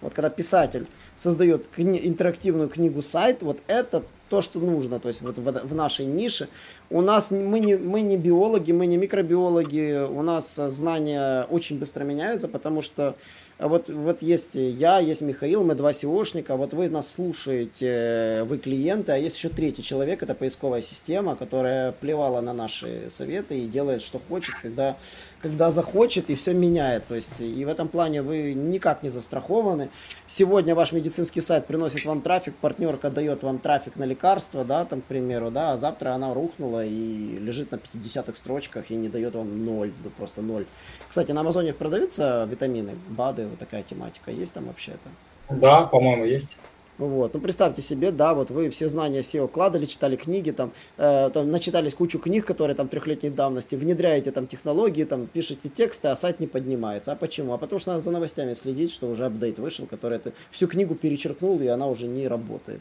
Вот 0.00 0.14
когда 0.14 0.30
писатель 0.30 0.86
создает 1.16 1.66
кни- 1.76 2.00
интерактивную 2.02 2.68
книгу 2.68 3.02
сайт, 3.02 3.42
вот 3.42 3.58
это 3.66 4.02
то, 4.28 4.40
что 4.40 4.58
нужно, 4.58 5.00
то 5.00 5.08
есть 5.08 5.22
вот 5.22 5.38
в, 5.38 5.42
в 5.42 5.74
нашей 5.74 6.06
нише. 6.06 6.48
У 6.90 7.00
нас 7.00 7.30
мы 7.30 7.60
не, 7.60 7.76
мы 7.76 8.00
не 8.00 8.16
биологи, 8.16 8.72
мы 8.72 8.86
не 8.86 8.96
микробиологи, 8.96 10.06
у 10.08 10.22
нас 10.22 10.56
знания 10.56 11.46
очень 11.50 11.78
быстро 11.78 12.04
меняются, 12.04 12.48
потому 12.48 12.82
что 12.82 13.16
вот, 13.58 13.88
вот 13.88 14.20
есть 14.20 14.54
я, 14.54 14.98
есть 14.98 15.20
Михаил, 15.20 15.64
мы 15.64 15.76
два 15.76 15.92
SEOшника, 15.92 16.56
вот 16.56 16.74
вы 16.74 16.88
нас 16.88 17.12
слушаете, 17.12 18.44
вы 18.48 18.58
клиенты, 18.58 19.12
а 19.12 19.16
есть 19.16 19.36
еще 19.36 19.48
третий 19.48 19.82
человек, 19.82 20.24
это 20.24 20.34
поисковая 20.34 20.82
система, 20.82 21.36
которая 21.36 21.92
плевала 21.92 22.40
на 22.40 22.52
наши 22.52 23.08
советы 23.10 23.60
и 23.60 23.66
делает, 23.66 24.02
что 24.02 24.20
хочет, 24.28 24.56
когда, 24.60 24.96
когда 25.40 25.70
захочет, 25.70 26.30
и 26.30 26.34
все 26.34 26.52
меняет. 26.52 27.06
То 27.06 27.14
есть, 27.14 27.40
и 27.40 27.64
в 27.64 27.68
этом 27.68 27.86
плане 27.86 28.22
вы 28.22 28.54
никак 28.54 29.04
не 29.04 29.10
застрахованы. 29.10 29.88
Сегодня 30.26 30.74
ваш 30.74 30.90
медицинский 30.90 31.40
сайт 31.40 31.66
приносит 31.66 32.04
вам 32.04 32.22
трафик, 32.22 32.56
партнерка 32.56 33.08
дает 33.08 33.44
вам 33.44 33.60
трафик 33.60 33.94
на 33.94 34.04
лекарства, 34.04 34.64
да, 34.64 34.84
там, 34.84 35.00
к 35.00 35.04
примеру, 35.04 35.52
да, 35.52 35.72
а 35.72 35.78
завтра 35.78 36.10
она 36.10 36.34
рухнула 36.34 36.84
и 36.84 37.38
лежит 37.38 37.70
на 37.70 37.76
50-х 37.76 38.36
строчках 38.36 38.90
и 38.90 38.96
не 38.96 39.08
дает 39.08 39.34
вам 39.34 39.64
ноль, 39.64 39.92
да, 40.02 40.10
просто 40.10 40.42
ноль. 40.42 40.66
Кстати, 41.08 41.30
на 41.30 41.42
Амазоне 41.42 41.72
продаются 41.72 42.48
витамины, 42.50 42.96
БАДы, 43.08 43.44
вот 43.54 43.60
такая 43.60 43.82
тематика. 43.82 44.30
Есть 44.30 44.54
там 44.54 44.66
вообще 44.66 44.92
это? 44.92 45.58
Да, 45.60 45.82
по-моему, 45.82 46.24
есть. 46.24 46.56
Вот, 46.96 47.34
ну 47.34 47.40
представьте 47.40 47.82
себе, 47.82 48.12
да, 48.12 48.34
вот 48.34 48.50
вы 48.50 48.70
все 48.70 48.88
знания 48.88 49.18
SEO 49.18 49.48
вкладывали, 49.48 49.86
читали 49.86 50.14
книги, 50.14 50.52
там, 50.52 50.70
э, 50.96 51.28
там 51.34 51.50
начитались 51.50 51.92
кучу 51.92 52.20
книг, 52.20 52.46
которые 52.46 52.76
там 52.76 52.86
трехлетней 52.86 53.30
давности, 53.30 53.74
внедряете 53.74 54.30
там 54.30 54.46
технологии, 54.46 55.02
там 55.02 55.26
пишете 55.26 55.68
тексты, 55.68 56.06
а 56.08 56.14
сайт 56.14 56.38
не 56.38 56.46
поднимается. 56.46 57.10
А 57.10 57.16
почему? 57.16 57.52
А 57.52 57.58
потому 57.58 57.80
что 57.80 57.90
надо 57.90 58.02
за 58.02 58.12
новостями 58.12 58.52
следить, 58.52 58.92
что 58.92 59.08
уже 59.08 59.26
апдейт 59.26 59.58
вышел, 59.58 59.86
который 59.86 60.18
это 60.18 60.32
всю 60.52 60.68
книгу 60.68 60.94
перечеркнул, 60.94 61.60
и 61.60 61.66
она 61.66 61.88
уже 61.88 62.06
не 62.06 62.28
работает. 62.28 62.80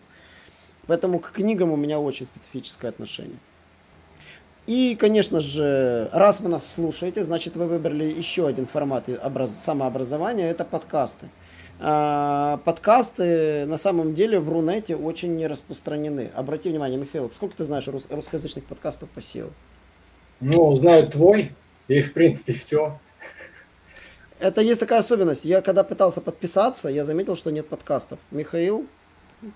Поэтому 0.86 1.20
к 1.20 1.32
книгам 1.32 1.72
у 1.72 1.76
меня 1.76 2.00
очень 2.00 2.28
специфическое 2.28 2.90
отношение. 2.90 3.40
И, 4.66 4.96
конечно 4.98 5.42
же, 5.42 6.10
раз 6.14 6.40
вы 6.40 6.50
нас 6.50 6.66
слушаете, 6.72 7.24
значит, 7.24 7.56
вы 7.58 7.68
выбрали 7.68 8.06
еще 8.06 8.48
один 8.48 8.66
формат 8.66 9.10
образ... 9.10 9.52
самообразования, 9.52 10.50
это 10.50 10.64
подкасты. 10.64 11.30
А, 11.80 12.62
подкасты 12.64 13.66
на 13.66 13.78
самом 13.78 14.14
деле 14.14 14.40
в 14.40 14.48
Рунете 14.48 14.96
очень 14.96 15.36
не 15.36 15.48
распространены. 15.48 16.32
Обрати 16.34 16.70
внимание, 16.70 16.98
Михаил, 16.98 17.30
сколько 17.32 17.58
ты 17.58 17.66
знаешь 17.66 17.88
рус... 17.88 18.08
русскоязычных 18.10 18.64
подкастов 18.64 19.10
по 19.10 19.20
SEO? 19.20 19.52
Ну, 20.40 20.76
знаю 20.78 21.10
твой, 21.10 21.52
и 21.90 22.02
в 22.02 22.14
принципе 22.14 22.54
все. 22.54 23.00
Это 24.40 24.62
есть 24.62 24.80
такая 24.80 25.00
особенность. 25.00 25.44
Я 25.44 25.62
когда 25.62 25.84
пытался 25.84 26.22
подписаться, 26.22 26.88
я 26.88 27.04
заметил, 27.04 27.36
что 27.36 27.50
нет 27.50 27.68
подкастов. 27.68 28.20
Михаил, 28.32 28.88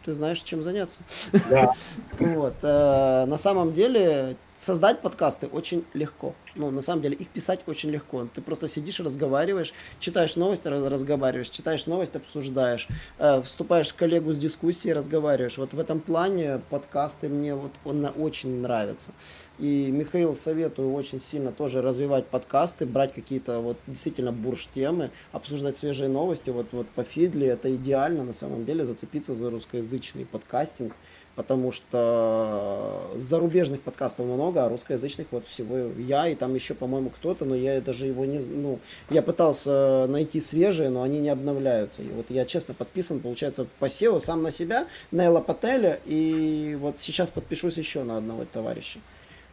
ты 0.03 0.11
знаешь, 0.13 0.41
чем 0.41 0.63
заняться. 0.63 1.01
Да. 1.49 1.73
Вот. 2.19 2.55
Э, 2.61 3.25
на 3.25 3.37
самом 3.37 3.73
деле, 3.73 4.37
создать 4.57 5.01
подкасты 5.01 5.47
очень 5.47 5.85
легко. 5.93 6.35
Ну, 6.55 6.71
на 6.71 6.81
самом 6.81 7.03
деле, 7.03 7.15
их 7.15 7.29
писать 7.29 7.61
очень 7.67 7.91
легко. 7.91 8.27
Ты 8.33 8.41
просто 8.41 8.67
сидишь, 8.67 8.99
разговариваешь, 8.99 9.73
читаешь 9.99 10.35
новости, 10.35 10.67
разговариваешь, 10.67 11.49
читаешь 11.49 11.85
новости, 11.85 12.17
обсуждаешь, 12.17 12.87
э, 13.19 13.41
вступаешь 13.43 13.89
в 13.89 13.95
коллегу 13.95 14.33
с 14.33 14.37
дискуссией, 14.37 14.93
разговариваешь. 14.93 15.57
Вот 15.57 15.73
в 15.73 15.79
этом 15.79 15.99
плане 15.99 16.59
подкасты 16.69 17.29
мне 17.29 17.53
вот 17.55 17.71
он 17.85 18.09
очень 18.17 18.61
нравится. 18.61 19.13
И 19.59 19.89
Михаил 19.91 20.35
советую 20.35 20.93
очень 20.93 21.21
сильно 21.21 21.51
тоже 21.51 21.81
развивать 21.81 22.27
подкасты, 22.27 22.85
брать 22.85 23.13
какие-то 23.13 23.59
вот 23.59 23.77
действительно 23.87 24.31
бурж 24.31 24.67
темы, 24.73 25.11
обсуждать 25.31 25.77
свежие 25.77 26.09
новости. 26.09 26.49
Вот, 26.49 26.67
вот 26.71 26.87
по 26.89 27.03
Фидли 27.03 27.47
это 27.47 27.73
идеально 27.75 28.23
на 28.23 28.33
самом 28.33 28.65
деле 28.65 28.83
зацепиться 28.85 29.35
за 29.35 29.49
русскоязычный 29.49 30.25
подкастинг 30.25 30.93
потому 31.37 31.71
что 31.71 33.11
зарубежных 33.15 33.81
подкастов 33.81 34.25
много, 34.25 34.65
а 34.65 34.69
русскоязычных 34.69 35.27
вот 35.29 35.45
всего 35.47 35.91
я 35.99 36.27
и 36.27 36.33
там 36.33 36.55
еще, 36.55 36.73
по-моему, 36.73 37.11
кто-то, 37.11 37.45
но 37.45 37.53
я 37.53 37.79
даже 37.79 38.07
его 38.07 38.25
не, 38.25 38.39
ну, 38.39 38.79
я 39.11 39.21
пытался 39.21 40.07
найти 40.09 40.41
свежие, 40.41 40.89
но 40.89 41.03
они 41.03 41.19
не 41.19 41.29
обновляются. 41.29 42.01
И 42.01 42.07
вот 42.07 42.25
я 42.29 42.43
честно 42.45 42.73
подписан, 42.73 43.19
получается, 43.19 43.67
по 43.77 43.85
SEO 43.85 44.19
сам 44.19 44.41
на 44.41 44.49
себя, 44.49 44.87
на 45.11 45.25
Элла 45.25 45.39
Пателя, 45.39 45.99
и 46.05 46.75
вот 46.81 46.99
сейчас 46.99 47.29
подпишусь 47.29 47.77
еще 47.77 48.01
на 48.01 48.17
одного 48.17 48.45
товарища. 48.45 48.97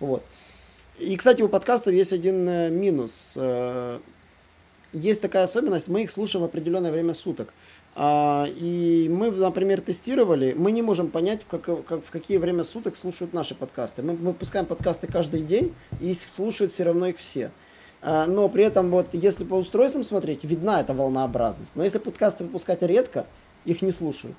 Вот. 0.00 0.22
И, 0.98 1.14
кстати, 1.18 1.42
у 1.42 1.50
подкастов 1.50 1.92
есть 1.92 2.14
один 2.14 2.48
э, 2.48 2.70
минус. 2.70 3.34
Э, 3.36 3.98
есть 4.94 5.20
такая 5.20 5.42
особенность, 5.42 5.88
мы 5.88 6.04
их 6.04 6.10
слушаем 6.10 6.44
в 6.44 6.46
определенное 6.46 6.92
время 6.92 7.12
суток. 7.12 7.52
А, 7.96 8.46
и 8.48 9.08
мы, 9.08 9.30
например, 9.30 9.80
тестировали, 9.80 10.52
мы 10.56 10.72
не 10.72 10.82
можем 10.82 11.10
понять, 11.10 11.42
в, 11.42 11.46
как, 11.46 11.84
как, 11.84 12.04
в 12.04 12.10
какие 12.10 12.38
время 12.38 12.64
суток 12.64 12.96
слушают 12.96 13.32
наши 13.32 13.54
подкасты. 13.54 14.02
Мы 14.02 14.14
выпускаем 14.14 14.66
подкасты 14.66 15.06
каждый 15.06 15.42
день, 15.42 15.74
и 16.00 16.12
слушают 16.14 16.72
все 16.72 16.84
равно 16.84 17.06
их 17.06 17.18
все. 17.18 17.52
А, 18.02 18.26
но 18.26 18.48
при 18.48 18.64
этом, 18.64 18.90
вот, 18.90 19.08
если 19.12 19.44
по 19.44 19.54
устройствам 19.54 20.02
смотреть, 20.02 20.42
видна 20.44 20.80
эта 20.80 20.92
волнообразность. 20.92 21.76
Но 21.76 21.84
если 21.84 21.98
подкасты 21.98 22.44
выпускать 22.44 22.82
редко, 22.82 23.26
их 23.64 23.80
не 23.80 23.92
слушают. 23.92 24.36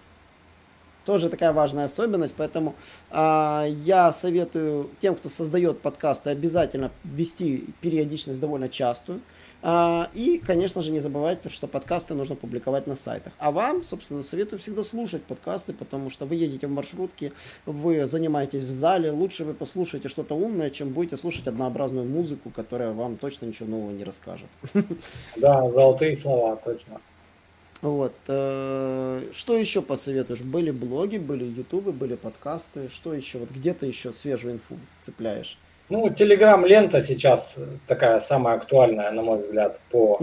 Тоже 1.05 1.29
такая 1.29 1.53
важная 1.53 1.85
особенность, 1.85 2.33
поэтому 2.35 2.73
э, 3.11 3.65
я 3.69 4.11
советую 4.11 4.89
тем, 4.99 5.15
кто 5.15 5.29
создает 5.29 5.79
подкасты, 5.79 6.31
обязательно 6.31 6.91
вести 7.03 7.73
периодичность 7.79 8.39
довольно 8.39 8.69
частую. 8.69 9.21
А, 9.67 10.11
и, 10.13 10.37
конечно 10.37 10.79
же, 10.81 10.91
не 10.91 10.99
забывайте, 10.99 11.49
что 11.49 11.65
подкасты 11.65 12.13
нужно 12.13 12.35
публиковать 12.35 12.85
на 12.85 12.95
сайтах. 12.95 13.33
А 13.39 13.49
вам, 13.49 13.81
собственно, 13.81 14.21
советую 14.21 14.59
всегда 14.59 14.83
слушать 14.83 15.23
подкасты, 15.23 15.73
потому 15.73 16.11
что 16.11 16.27
вы 16.27 16.35
едете 16.35 16.67
в 16.67 16.69
маршрутке, 16.69 17.31
вы 17.65 18.05
занимаетесь 18.05 18.61
в 18.61 18.69
зале, 18.69 19.09
лучше 19.09 19.43
вы 19.43 19.55
послушаете 19.55 20.07
что-то 20.07 20.35
умное, 20.35 20.69
чем 20.69 20.89
будете 20.89 21.17
слушать 21.17 21.47
однообразную 21.47 22.05
музыку, 22.05 22.51
которая 22.51 22.93
вам 22.93 23.17
точно 23.17 23.47
ничего 23.47 23.67
нового 23.67 23.89
не 23.89 24.03
расскажет. 24.03 24.49
Да, 25.35 25.67
золотые 25.71 26.15
слова, 26.15 26.55
точно. 26.57 27.01
Вот. 27.81 28.13
Э, 28.27 29.27
что 29.33 29.57
еще 29.57 29.81
посоветуешь? 29.81 30.41
Были 30.41 30.69
блоги, 30.69 31.17
были 31.17 31.43
ютубы, 31.43 31.91
были 31.91 32.15
подкасты. 32.15 32.89
Что 32.89 33.15
еще? 33.15 33.39
Вот 33.39 33.49
где-то 33.49 33.87
еще 33.87 34.13
свежую 34.13 34.55
инфу 34.55 34.77
цепляешь? 35.01 35.57
Ну, 35.87 36.09
Телеграм-лента 36.09 37.03
сейчас 37.03 37.55
такая 37.85 38.19
самая 38.19 38.55
актуальная, 38.55 39.11
на 39.11 39.21
мой 39.21 39.39
взгляд, 39.39 39.79
по 39.91 40.19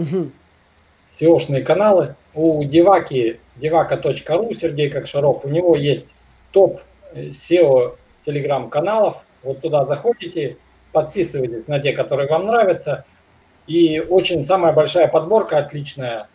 SEO-шные 1.09 1.61
каналы. 1.61 2.15
У 2.33 2.61
Деваки, 2.65 3.39
девака.ру, 3.55 4.53
Сергей 4.53 4.89
Кокшаров, 4.89 5.45
у 5.45 5.47
него 5.47 5.77
есть 5.77 6.15
топ 6.51 6.81
SEO 7.13 7.95
телеграм-каналов. 8.25 9.23
Вот 9.41 9.61
туда 9.61 9.85
заходите, 9.85 10.57
подписывайтесь 10.91 11.67
на 11.67 11.79
те, 11.79 11.93
которые 11.93 12.27
вам 12.27 12.45
нравятся. 12.45 13.05
И 13.65 14.01
очень 14.01 14.43
самая 14.43 14.73
большая 14.73 15.07
подборка 15.07 15.59
отличная, 15.59 16.27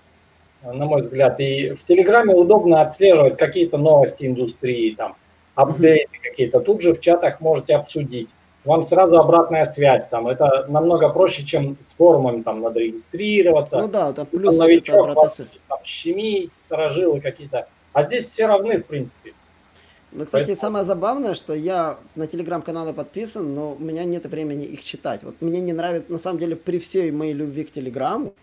на 0.62 0.86
мой 0.86 1.02
взгляд. 1.02 1.38
И 1.40 1.72
в 1.72 1.84
Телеграме 1.84 2.34
удобно 2.34 2.80
отслеживать 2.80 3.36
какие-то 3.36 3.76
новости 3.76 4.24
индустрии, 4.24 4.94
там, 4.94 5.16
апдейты 5.54 6.18
какие-то. 6.22 6.60
Тут 6.60 6.80
же 6.80 6.94
в 6.94 7.00
чатах 7.00 7.42
можете 7.42 7.74
обсудить 7.74 8.30
вам 8.68 8.82
сразу 8.82 9.18
обратная 9.18 9.64
связь. 9.64 10.08
Там, 10.08 10.28
это 10.28 10.66
намного 10.68 11.08
проще, 11.08 11.42
чем 11.42 11.78
с 11.80 11.94
форумами, 11.94 12.42
там 12.42 12.60
надо 12.60 12.80
регистрироваться. 12.80 13.78
Ну 13.78 13.88
да, 13.88 14.10
это 14.10 14.26
плюс 14.26 14.58
там, 14.58 14.66
новичок, 14.66 15.14
вас, 15.14 15.40
там, 15.68 15.78
щемить, 15.84 16.52
сторожилы 16.66 17.20
какие-то. 17.22 17.66
А 17.94 18.02
здесь 18.02 18.28
все 18.28 18.46
равны, 18.46 18.78
в 18.78 18.84
принципе. 18.84 19.32
Ну, 20.12 20.26
кстати, 20.26 20.48
Поэтому... 20.48 20.60
самое 20.60 20.84
забавное, 20.84 21.34
что 21.34 21.54
я 21.54 21.98
на 22.14 22.26
телеграм-каналы 22.26 22.92
подписан, 22.92 23.54
но 23.54 23.72
у 23.72 23.78
меня 23.78 24.04
нет 24.04 24.26
времени 24.26 24.66
их 24.66 24.84
читать. 24.84 25.22
Вот 25.22 25.36
мне 25.40 25.60
не 25.60 25.72
нравится, 25.72 26.12
на 26.12 26.18
самом 26.18 26.38
деле, 26.38 26.54
при 26.54 26.78
всей 26.78 27.10
моей 27.10 27.32
любви 27.32 27.64
к 27.64 27.72
телеграмму, 27.72 28.34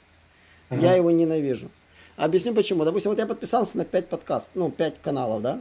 uh-huh. 0.71 0.81
я 0.81 0.95
его 0.95 1.11
ненавижу. 1.11 1.69
Объясню 2.17 2.55
почему. 2.55 2.83
Допустим, 2.83 3.11
вот 3.11 3.19
я 3.19 3.27
подписался 3.27 3.77
на 3.77 3.85
5 3.85 4.09
подкастов, 4.09 4.55
ну, 4.55 4.71
5 4.71 5.01
каналов, 5.03 5.43
да? 5.43 5.59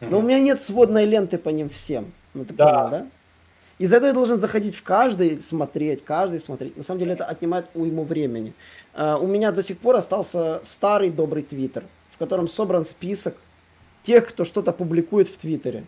Uh-huh. 0.00 0.08
Но 0.10 0.18
у 0.20 0.22
меня 0.22 0.40
нет 0.40 0.62
сводной 0.62 1.04
ленты 1.04 1.36
по 1.36 1.50
ним 1.50 1.68
всем. 1.68 2.12
Ну, 2.32 2.46
ты 2.46 2.54
да. 2.54 2.64
понял, 2.64 2.90
да? 2.90 3.06
Из-за 3.78 3.96
этого 3.96 4.08
я 4.08 4.14
должен 4.14 4.40
заходить 4.40 4.74
в 4.74 4.82
каждый, 4.82 5.40
смотреть, 5.40 6.04
каждый 6.04 6.40
смотреть. 6.40 6.76
На 6.76 6.82
самом 6.82 7.00
деле 7.00 7.12
это 7.12 7.24
отнимает 7.24 7.66
уйму 7.74 8.04
времени. 8.04 8.54
Uh, 8.94 9.18
у 9.18 9.26
меня 9.26 9.52
до 9.52 9.62
сих 9.62 9.78
пор 9.78 9.96
остался 9.96 10.60
старый 10.64 11.10
добрый 11.10 11.42
твиттер, 11.42 11.84
в 12.12 12.18
котором 12.18 12.48
собран 12.48 12.86
список 12.86 13.36
тех, 14.02 14.28
кто 14.28 14.44
что-то 14.44 14.72
публикует 14.72 15.28
в 15.28 15.36
твиттере. 15.36 15.84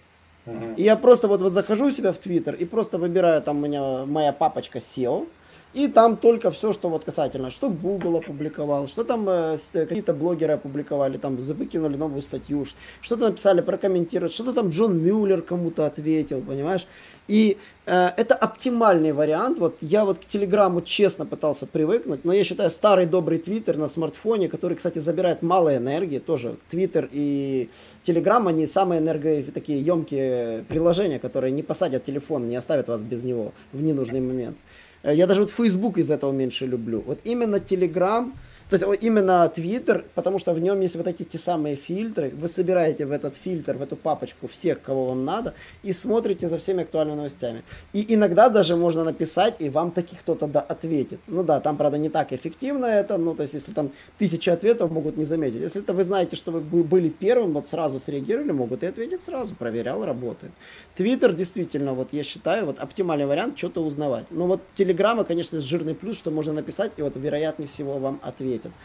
И 0.77 0.83
я 0.83 0.97
просто 0.97 1.29
вот, 1.29 1.43
вот 1.43 1.53
захожу 1.53 1.87
у 1.87 1.91
себя 1.91 2.13
в 2.13 2.19
твиттер 2.19 2.55
и 2.55 2.65
просто 2.65 2.99
выбираю, 2.99 3.43
там 3.43 3.59
у 3.59 3.67
меня 3.67 4.07
моя 4.07 4.33
папочка 4.33 4.79
SEO, 4.79 5.29
И 5.75 5.87
там 5.87 6.17
только 6.17 6.51
все, 6.51 6.73
что 6.73 6.89
вот 6.89 7.05
касательно, 7.05 7.51
что 7.51 7.69
Google 7.69 8.17
опубликовал, 8.17 8.89
что 8.89 9.05
там 9.05 9.29
э, 9.29 9.57
какие-то 9.73 10.15
блогеры 10.15 10.55
опубликовали, 10.55 11.19
там 11.19 11.37
выкинули 11.37 11.97
новую 11.97 12.23
статью, 12.23 12.65
что-то 13.03 13.29
написали, 13.29 13.61
прокомментировать, 13.61 14.33
что-то 14.33 14.55
там 14.55 14.71
Джон 14.71 14.99
Мюллер 14.99 15.43
кому-то 15.43 15.85
ответил, 15.85 16.41
понимаешь? 16.41 16.87
И 17.29 17.59
э, 17.85 18.09
это 18.17 18.35
оптимальный 18.35 19.13
вариант. 19.13 19.59
Вот 19.59 19.77
я 19.83 20.07
вот 20.07 20.19
к 20.19 20.25
Телеграму 20.25 20.81
честно 20.81 21.27
пытался 21.27 21.67
привыкнуть, 21.67 22.25
но 22.25 22.33
я 22.33 22.43
считаю 22.45 22.71
старый 22.71 23.05
добрый 23.05 23.39
Твиттер 23.39 23.77
на 23.77 23.89
смартфоне, 23.89 24.49
который, 24.49 24.75
кстати, 24.79 24.99
забирает 24.99 25.43
мало 25.43 25.77
энергии, 25.77 26.19
тоже 26.19 26.57
Твиттер 26.71 27.11
и 27.13 27.69
Телеграм, 28.05 28.49
они 28.49 28.67
самые 28.67 29.03
энерго 29.03 29.43
такие 29.53 29.83
емкие 29.83 30.65
приложения, 30.65 31.19
которые 31.19 31.51
не 31.51 31.63
посадят 31.63 32.07
телефон, 32.07 32.49
не 32.49 32.57
оставят 32.57 32.89
вас 32.89 33.03
без 33.03 33.25
него 33.25 33.53
в 33.73 33.83
ненужный 33.83 34.21
момент. 34.21 34.57
Э, 35.03 35.15
я 35.15 35.27
даже 35.27 35.41
вот 35.41 35.51
Facebook 35.51 35.99
из 35.99 36.11
этого 36.11 36.33
меньше 36.33 36.67
люблю. 36.67 37.03
Вот 37.07 37.21
именно 37.25 37.57
Telegram, 37.57 38.33
то 38.69 38.75
есть 38.75 38.85
вот 38.85 39.03
именно 39.03 39.51
Twitter, 39.55 40.05
потому 40.15 40.39
что 40.39 40.53
в 40.53 40.61
нем 40.61 40.81
есть 40.81 40.95
вот 40.95 41.07
эти 41.07 41.23
те 41.23 41.39
самые 41.39 41.77
фильтры. 41.77 42.31
Вы 42.31 42.49
собираете 42.49 43.07
в 43.07 43.13
этот 43.13 43.35
фильтр, 43.37 43.77
в 43.77 43.83
эту 43.83 43.97
папочку 43.97 44.47
всех, 44.47 44.83
кого 44.83 45.07
вам 45.07 45.25
надо, 45.25 45.55
и 45.83 45.93
смотрите 45.93 46.49
за 46.49 46.59
всеми 46.59 46.83
актуальными 46.83 47.17
новостями. 47.17 47.63
И 47.95 48.15
иногда 48.15 48.51
даже 48.51 48.77
можно 48.77 49.05
написать, 49.05 49.55
и 49.59 49.71
вам 49.71 49.91
таки 49.91 50.17
кто-то 50.17 50.47
да, 50.47 50.61
ответит. 50.61 51.21
Ну 51.27 51.43
да, 51.43 51.61
там, 51.61 51.79
правда, 51.79 51.97
не 51.97 52.11
так 52.11 52.33
эффективно 52.33 52.85
это, 52.85 53.17
ну 53.17 53.35
то 53.35 53.43
есть 53.43 53.55
если 53.55 53.73
там 53.73 53.91
тысячи 54.19 54.51
ответов 54.51 54.91
могут 54.91 55.17
не 55.17 55.25
заметить. 55.25 55.61
Если 55.61 55.81
это 55.81 55.95
вы 55.95 56.03
знаете, 56.05 56.37
что 56.37 56.53
вы 56.53 56.61
были 56.61 57.09
первым, 57.09 57.55
вот 57.55 57.69
сразу 57.69 57.99
среагировали, 57.99 58.53
могут 58.53 58.83
и 58.83 58.87
ответить 58.87 59.23
сразу. 59.23 59.55
Проверял, 59.55 60.05
работает. 60.05 60.53
Твиттер 60.95 61.33
действительно, 61.33 61.95
вот 61.95 62.13
я 62.13 62.23
считаю, 62.23 62.67
вот 62.67 62.79
оптимальный 62.79 63.27
вариант 63.27 63.57
что-то 63.57 63.83
узнавать. 63.83 64.27
Но 64.31 64.47
вот 64.47 64.61
Телеграма, 64.75 65.25
конечно, 65.25 65.59
жирный 65.59 65.95
плюс, 65.95 66.19
что 66.19 66.31
можно 66.31 66.53
написать, 66.53 66.93
и 66.99 67.03
вот 67.03 67.17
вероятнее 67.17 67.69
всего 67.69 67.99
вам 67.99 68.21
ответит. 68.59 68.77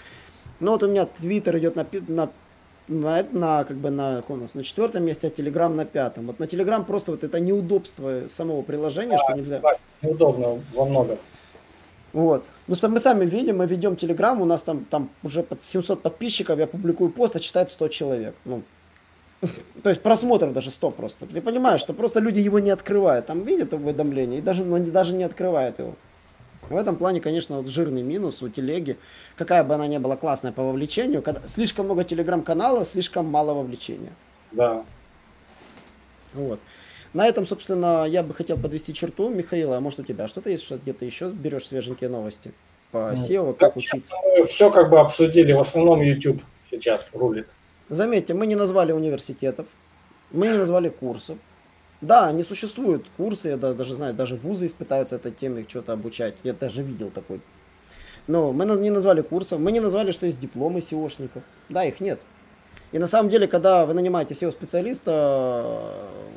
Но 0.59 0.71
вот 0.71 0.83
у 0.83 0.87
меня 0.87 1.05
Твиттер 1.05 1.57
идет 1.57 1.75
на, 1.75 1.85
на 2.07 2.29
на, 2.87 3.23
на, 3.31 3.63
как 3.63 3.77
бы 3.77 3.89
на, 3.91 4.23
у 4.27 4.35
нас, 4.35 4.55
на 4.55 4.63
четвертом 4.63 5.05
месте, 5.05 5.27
а 5.27 5.29
Телеграм 5.29 5.73
на 5.73 5.85
пятом. 5.85 6.27
Вот 6.27 6.39
на 6.39 6.47
Телеграм 6.47 6.83
просто 6.83 7.11
вот 7.11 7.23
это 7.23 7.39
неудобство 7.39 8.23
самого 8.29 8.61
приложения, 8.61 9.17
да, 9.17 9.19
что 9.19 9.33
нельзя... 9.33 9.61
Неудобно 10.01 10.61
во 10.73 10.85
многом. 10.85 11.17
Вот. 12.11 12.43
Ну, 12.67 12.75
что 12.75 12.89
мы 12.89 12.99
сами 12.99 13.25
видим, 13.25 13.59
мы 13.59 13.67
ведем 13.67 13.95
Телеграм, 13.95 14.41
у 14.41 14.45
нас 14.45 14.63
там, 14.63 14.83
там 14.83 15.09
уже 15.23 15.43
под 15.43 15.63
700 15.63 16.01
подписчиков, 16.01 16.59
я 16.59 16.67
публикую 16.67 17.09
пост, 17.09 17.37
а 17.37 17.39
читает 17.39 17.69
100 17.69 17.87
человек. 17.87 18.35
Ну, 18.43 18.63
то 19.81 19.89
есть 19.89 20.01
просмотров 20.01 20.53
даже 20.53 20.69
100 20.69 20.91
просто. 20.91 21.25
Ты 21.25 21.41
понимаешь, 21.41 21.79
что 21.79 21.93
просто 21.93 22.19
люди 22.19 22.39
его 22.39 22.59
не 22.59 22.71
открывают. 22.71 23.27
Там 23.27 23.43
видят 23.43 23.73
уведомление 23.73 24.39
и 24.39 24.41
даже, 24.41 24.65
но 24.65 24.77
даже 24.77 25.15
не 25.15 25.23
открывают 25.23 25.79
его. 25.79 25.95
В 26.69 26.77
этом 26.77 26.95
плане, 26.95 27.21
конечно, 27.21 27.57
вот 27.57 27.67
жирный 27.67 28.01
минус 28.01 28.41
у 28.41 28.49
телеги. 28.49 28.97
Какая 29.37 29.63
бы 29.63 29.73
она 29.75 29.87
ни 29.87 29.97
была 29.97 30.15
классная 30.15 30.51
по 30.51 30.63
вовлечению, 30.63 31.21
когда 31.21 31.47
слишком 31.47 31.85
много 31.85 32.03
телеграм-канала, 32.03 32.85
слишком 32.85 33.25
мало 33.25 33.53
вовлечения. 33.53 34.11
Да. 34.51 34.85
Вот. 36.33 36.59
На 37.13 37.27
этом, 37.27 37.45
собственно, 37.45 38.05
я 38.05 38.23
бы 38.23 38.33
хотел 38.33 38.57
подвести 38.57 38.93
черту. 38.93 39.29
Михаил, 39.29 39.73
а 39.73 39.79
может 39.79 39.99
у 39.99 40.03
тебя 40.03 40.27
что-то 40.27 40.49
есть, 40.49 40.63
что 40.63 40.77
где-то 40.77 41.05
еще 41.05 41.29
берешь 41.29 41.67
свеженькие 41.67 42.09
новости 42.09 42.53
по 42.91 43.11
ну, 43.11 43.13
SEO, 43.13 43.53
как 43.53 43.75
учиться? 43.75 44.15
Все 44.47 44.71
как 44.71 44.89
бы 44.89 44.99
обсудили, 44.99 45.53
в 45.53 45.59
основном 45.59 46.01
YouTube 46.01 46.41
сейчас 46.69 47.09
рулит. 47.13 47.47
Заметьте, 47.89 48.33
мы 48.33 48.47
не 48.47 48.55
назвали 48.55 48.91
университетов, 48.91 49.67
мы 50.31 50.47
не 50.47 50.57
назвали 50.57 50.89
курсов, 50.89 51.37
да, 52.03 52.31
не 52.31 52.43
существуют 52.43 53.07
курсы, 53.17 53.49
я 53.49 53.57
даже, 53.57 53.77
даже 53.77 53.95
знаю, 53.95 54.13
даже 54.13 54.35
вузы 54.35 54.65
испытаются 54.65 55.15
этой 55.15 55.31
теме 55.31 55.65
что-то 55.67 55.93
обучать. 55.93 56.35
Я 56.43 56.53
даже 56.53 56.83
видел 56.83 57.09
такой. 57.09 57.41
Но 58.27 58.51
мы 58.51 58.65
не 58.65 58.89
назвали 58.89 59.21
курсов, 59.21 59.59
мы 59.59 59.71
не 59.71 59.79
назвали, 59.79 60.11
что 60.11 60.25
есть 60.25 60.39
дипломы 60.39 60.79
SEOшников. 60.79 61.43
Да, 61.69 61.83
их 61.83 61.99
нет. 61.99 62.19
И 62.91 62.99
на 62.99 63.07
самом 63.07 63.29
деле, 63.29 63.47
когда 63.47 63.85
вы 63.85 63.93
нанимаете 63.93 64.33
SEO-специалиста, 64.33 65.93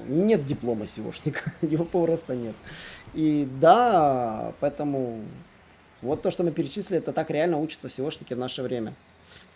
нет 0.09 0.45
диплома 0.47 0.85
SEOшника, 0.85 1.51
его 1.63 1.85
попросту 1.85 2.35
нет. 2.35 2.55
И 3.15 3.49
да, 3.61 4.53
поэтому 4.61 5.21
вот 6.01 6.23
то, 6.23 6.31
что 6.31 6.45
мы 6.45 6.53
перечислили, 6.53 6.99
это 6.99 7.13
так 7.13 7.31
реально 7.31 7.59
учатся 7.59 7.89
SEOшники 7.89 8.35
в 8.35 8.39
наше 8.39 8.63
время 8.63 8.95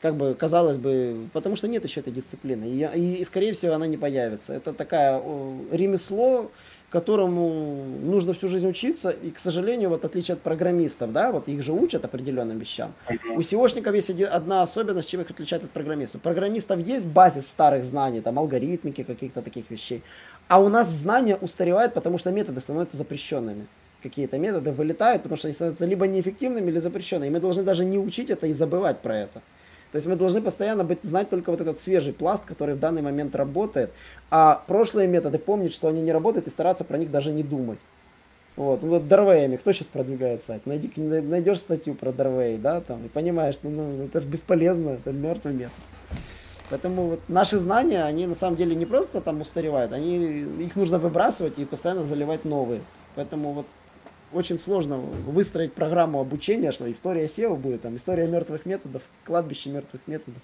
как 0.01 0.17
бы 0.17 0.35
казалось 0.35 0.79
бы, 0.79 1.29
потому 1.33 1.57
что 1.57 1.69
нет 1.69 1.85
еще 1.85 2.01
этой 2.01 2.13
дисциплины, 2.13 2.65
и, 2.65 3.15
и 3.21 3.25
скорее 3.25 3.53
всего 3.53 3.75
она 3.75 3.87
не 3.87 3.97
появится. 3.97 4.55
Это 4.55 4.73
такая 4.73 5.23
ремесло, 5.71 6.51
которому 6.91 7.85
нужно 8.03 8.33
всю 8.33 8.49
жизнь 8.49 8.67
учиться, 8.67 9.11
и, 9.11 9.31
к 9.31 9.39
сожалению, 9.39 9.91
вот 9.91 10.05
отличие 10.05 10.35
от 10.35 10.41
программистов, 10.41 11.13
да, 11.13 11.31
вот 11.31 11.49
их 11.49 11.63
же 11.63 11.73
учат 11.73 12.05
определенным 12.05 12.59
вещам. 12.59 12.93
У 13.37 13.41
SEOшников 13.41 13.95
есть 13.95 14.11
одна 14.23 14.63
особенность, 14.63 15.09
чем 15.09 15.21
их 15.21 15.31
отличает 15.31 15.65
от 15.65 15.71
программистов. 15.71 16.21
У 16.21 16.25
программистов 16.25 16.81
есть 16.81 17.07
базис 17.07 17.47
старых 17.47 17.85
знаний, 17.85 18.21
там, 18.21 18.39
алгоритмики, 18.39 19.05
каких-то 19.05 19.43
таких 19.43 19.71
вещей, 19.71 20.03
а 20.49 20.61
у 20.61 20.69
нас 20.69 20.91
знания 20.91 21.37
устаревают, 21.37 21.95
потому 21.95 22.19
что 22.19 22.33
методы 22.33 22.61
становятся 22.61 22.97
запрещенными 22.97 23.67
какие-то 24.03 24.39
методы 24.39 24.73
вылетают, 24.73 25.23
потому 25.23 25.37
что 25.37 25.49
они 25.49 25.55
становятся 25.55 25.85
либо 25.85 26.07
неэффективными, 26.07 26.71
или 26.71 26.79
запрещенными. 26.79 27.29
И 27.29 27.33
мы 27.33 27.41
должны 27.41 27.63
даже 27.63 27.85
не 27.85 27.99
учить 27.99 28.31
это 28.31 28.47
и 28.47 28.53
забывать 28.55 29.01
про 29.01 29.17
это. 29.17 29.43
То 29.93 29.97
есть 29.97 30.07
мы 30.07 30.17
должны 30.17 30.41
постоянно 30.41 30.85
быть, 30.85 31.03
знать 31.03 31.31
только 31.31 31.51
вот 31.51 31.61
этот 31.61 31.81
свежий 31.81 32.13
пласт, 32.13 32.45
который 32.45 32.77
в 32.77 32.79
данный 32.79 33.03
момент 33.03 33.35
работает, 33.35 33.91
а 34.31 34.63
прошлые 34.67 35.09
методы 35.09 35.39
помнить, 35.39 35.73
что 35.73 35.89
они 35.89 36.01
не 36.01 36.13
работают, 36.13 36.47
и 36.47 36.51
стараться 36.51 36.85
про 36.85 36.97
них 36.97 37.11
даже 37.11 37.33
не 37.33 37.43
думать. 37.43 37.79
Вот, 38.57 38.83
ну 38.83 38.89
вот 38.91 39.09
Дарвеями, 39.09 39.57
кто 39.57 39.73
сейчас 39.73 39.89
продвигает 39.89 40.43
сайт? 40.45 40.67
Найди, 40.67 40.93
найдешь 40.97 41.61
статью 41.61 41.95
про 41.95 42.13
Дарвей, 42.13 42.59
да, 42.59 42.81
там, 42.81 43.05
и 43.05 43.09
понимаешь, 43.09 43.57
ну, 43.63 43.71
ну 43.71 44.05
это 44.05 44.21
же 44.21 44.27
бесполезно, 44.27 44.91
это 44.91 45.13
мертвый 45.13 45.55
метод. 45.55 45.73
Поэтому 46.69 47.09
вот 47.09 47.21
наши 47.27 47.59
знания, 47.59 48.05
они 48.05 48.27
на 48.27 48.35
самом 48.35 48.57
деле 48.57 48.77
не 48.77 48.87
просто 48.87 49.21
там 49.21 49.41
устаревают, 49.41 49.93
они, 49.93 50.43
их 50.65 50.77
нужно 50.77 50.99
выбрасывать 50.99 51.59
и 51.59 51.65
постоянно 51.65 52.05
заливать 52.05 52.45
новые. 52.45 52.81
Поэтому 53.17 53.53
вот 53.53 53.67
очень 54.33 54.59
сложно 54.59 54.97
выстроить 54.97 55.73
программу 55.73 56.21
обучения, 56.21 56.73
что 56.73 56.91
история 56.91 57.25
SEO 57.25 57.57
будет, 57.57 57.83
там, 57.83 57.97
история 57.97 58.27
мертвых 58.27 58.67
методов, 58.67 59.03
кладбище 59.25 59.71
мертвых 59.71 60.03
методов. 60.07 60.43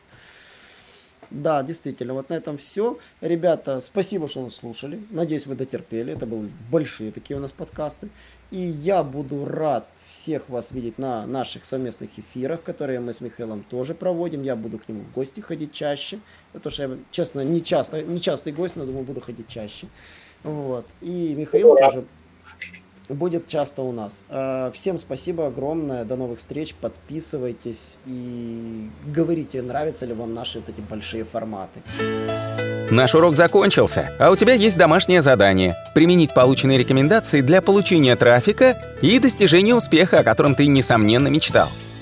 Да, 1.30 1.62
действительно, 1.62 2.14
вот 2.14 2.30
на 2.30 2.34
этом 2.34 2.56
все. 2.56 2.98
Ребята, 3.20 3.80
спасибо, 3.80 4.28
что 4.28 4.44
нас 4.44 4.56
слушали. 4.56 5.02
Надеюсь, 5.10 5.46
вы 5.46 5.56
дотерпели. 5.56 6.12
Это 6.12 6.26
были 6.26 6.50
большие 6.70 7.10
такие 7.10 7.36
у 7.36 7.40
нас 7.40 7.50
подкасты. 7.52 8.08
И 8.52 8.58
я 8.58 9.02
буду 9.02 9.44
рад 9.44 9.88
всех 10.06 10.48
вас 10.48 10.70
видеть 10.70 10.98
на 10.98 11.26
наших 11.26 11.64
совместных 11.64 12.10
эфирах, 12.16 12.62
которые 12.62 13.00
мы 13.00 13.12
с 13.12 13.20
Михаилом 13.20 13.64
тоже 13.68 13.94
проводим. 13.94 14.42
Я 14.42 14.54
буду 14.54 14.78
к 14.78 14.88
нему 14.88 15.00
в 15.00 15.12
гости 15.12 15.40
ходить 15.40 15.72
чаще. 15.72 16.20
Потому 16.52 16.72
что 16.72 16.82
я, 16.84 16.96
честно, 17.10 17.40
не, 17.40 17.62
часто, 17.62 18.02
не 18.02 18.20
частый 18.20 18.52
гость, 18.52 18.76
но 18.76 18.84
думаю, 18.86 19.04
буду 19.04 19.20
ходить 19.20 19.48
чаще. 19.48 19.88
Вот. 20.44 20.86
И 21.00 21.34
Михаил 21.36 21.76
тоже 21.76 22.04
будет 23.08 23.46
часто 23.46 23.82
у 23.82 23.92
нас. 23.92 24.26
Э, 24.28 24.70
всем 24.74 24.98
спасибо 24.98 25.46
огромное, 25.46 26.04
до 26.04 26.16
новых 26.16 26.38
встреч, 26.38 26.74
подписывайтесь 26.74 27.96
и 28.06 28.88
говорите, 29.06 29.62
нравятся 29.62 30.06
ли 30.06 30.14
вам 30.14 30.34
наши 30.34 30.60
вот 30.60 30.68
эти 30.68 30.80
большие 30.80 31.24
форматы. 31.24 31.80
Наш 32.90 33.14
урок 33.14 33.34
закончился, 33.34 34.12
а 34.20 34.30
у 34.30 34.36
тебя 34.36 34.54
есть 34.54 34.78
домашнее 34.78 35.20
задание– 35.20 35.76
применить 35.94 36.32
полученные 36.34 36.78
рекомендации 36.78 37.40
для 37.40 37.60
получения 37.60 38.14
трафика 38.14 38.96
и 39.02 39.18
достижения 39.18 39.74
успеха, 39.74 40.20
о 40.20 40.22
котором 40.22 40.54
ты, 40.54 40.66
несомненно, 40.66 41.26
мечтал. 41.28 41.68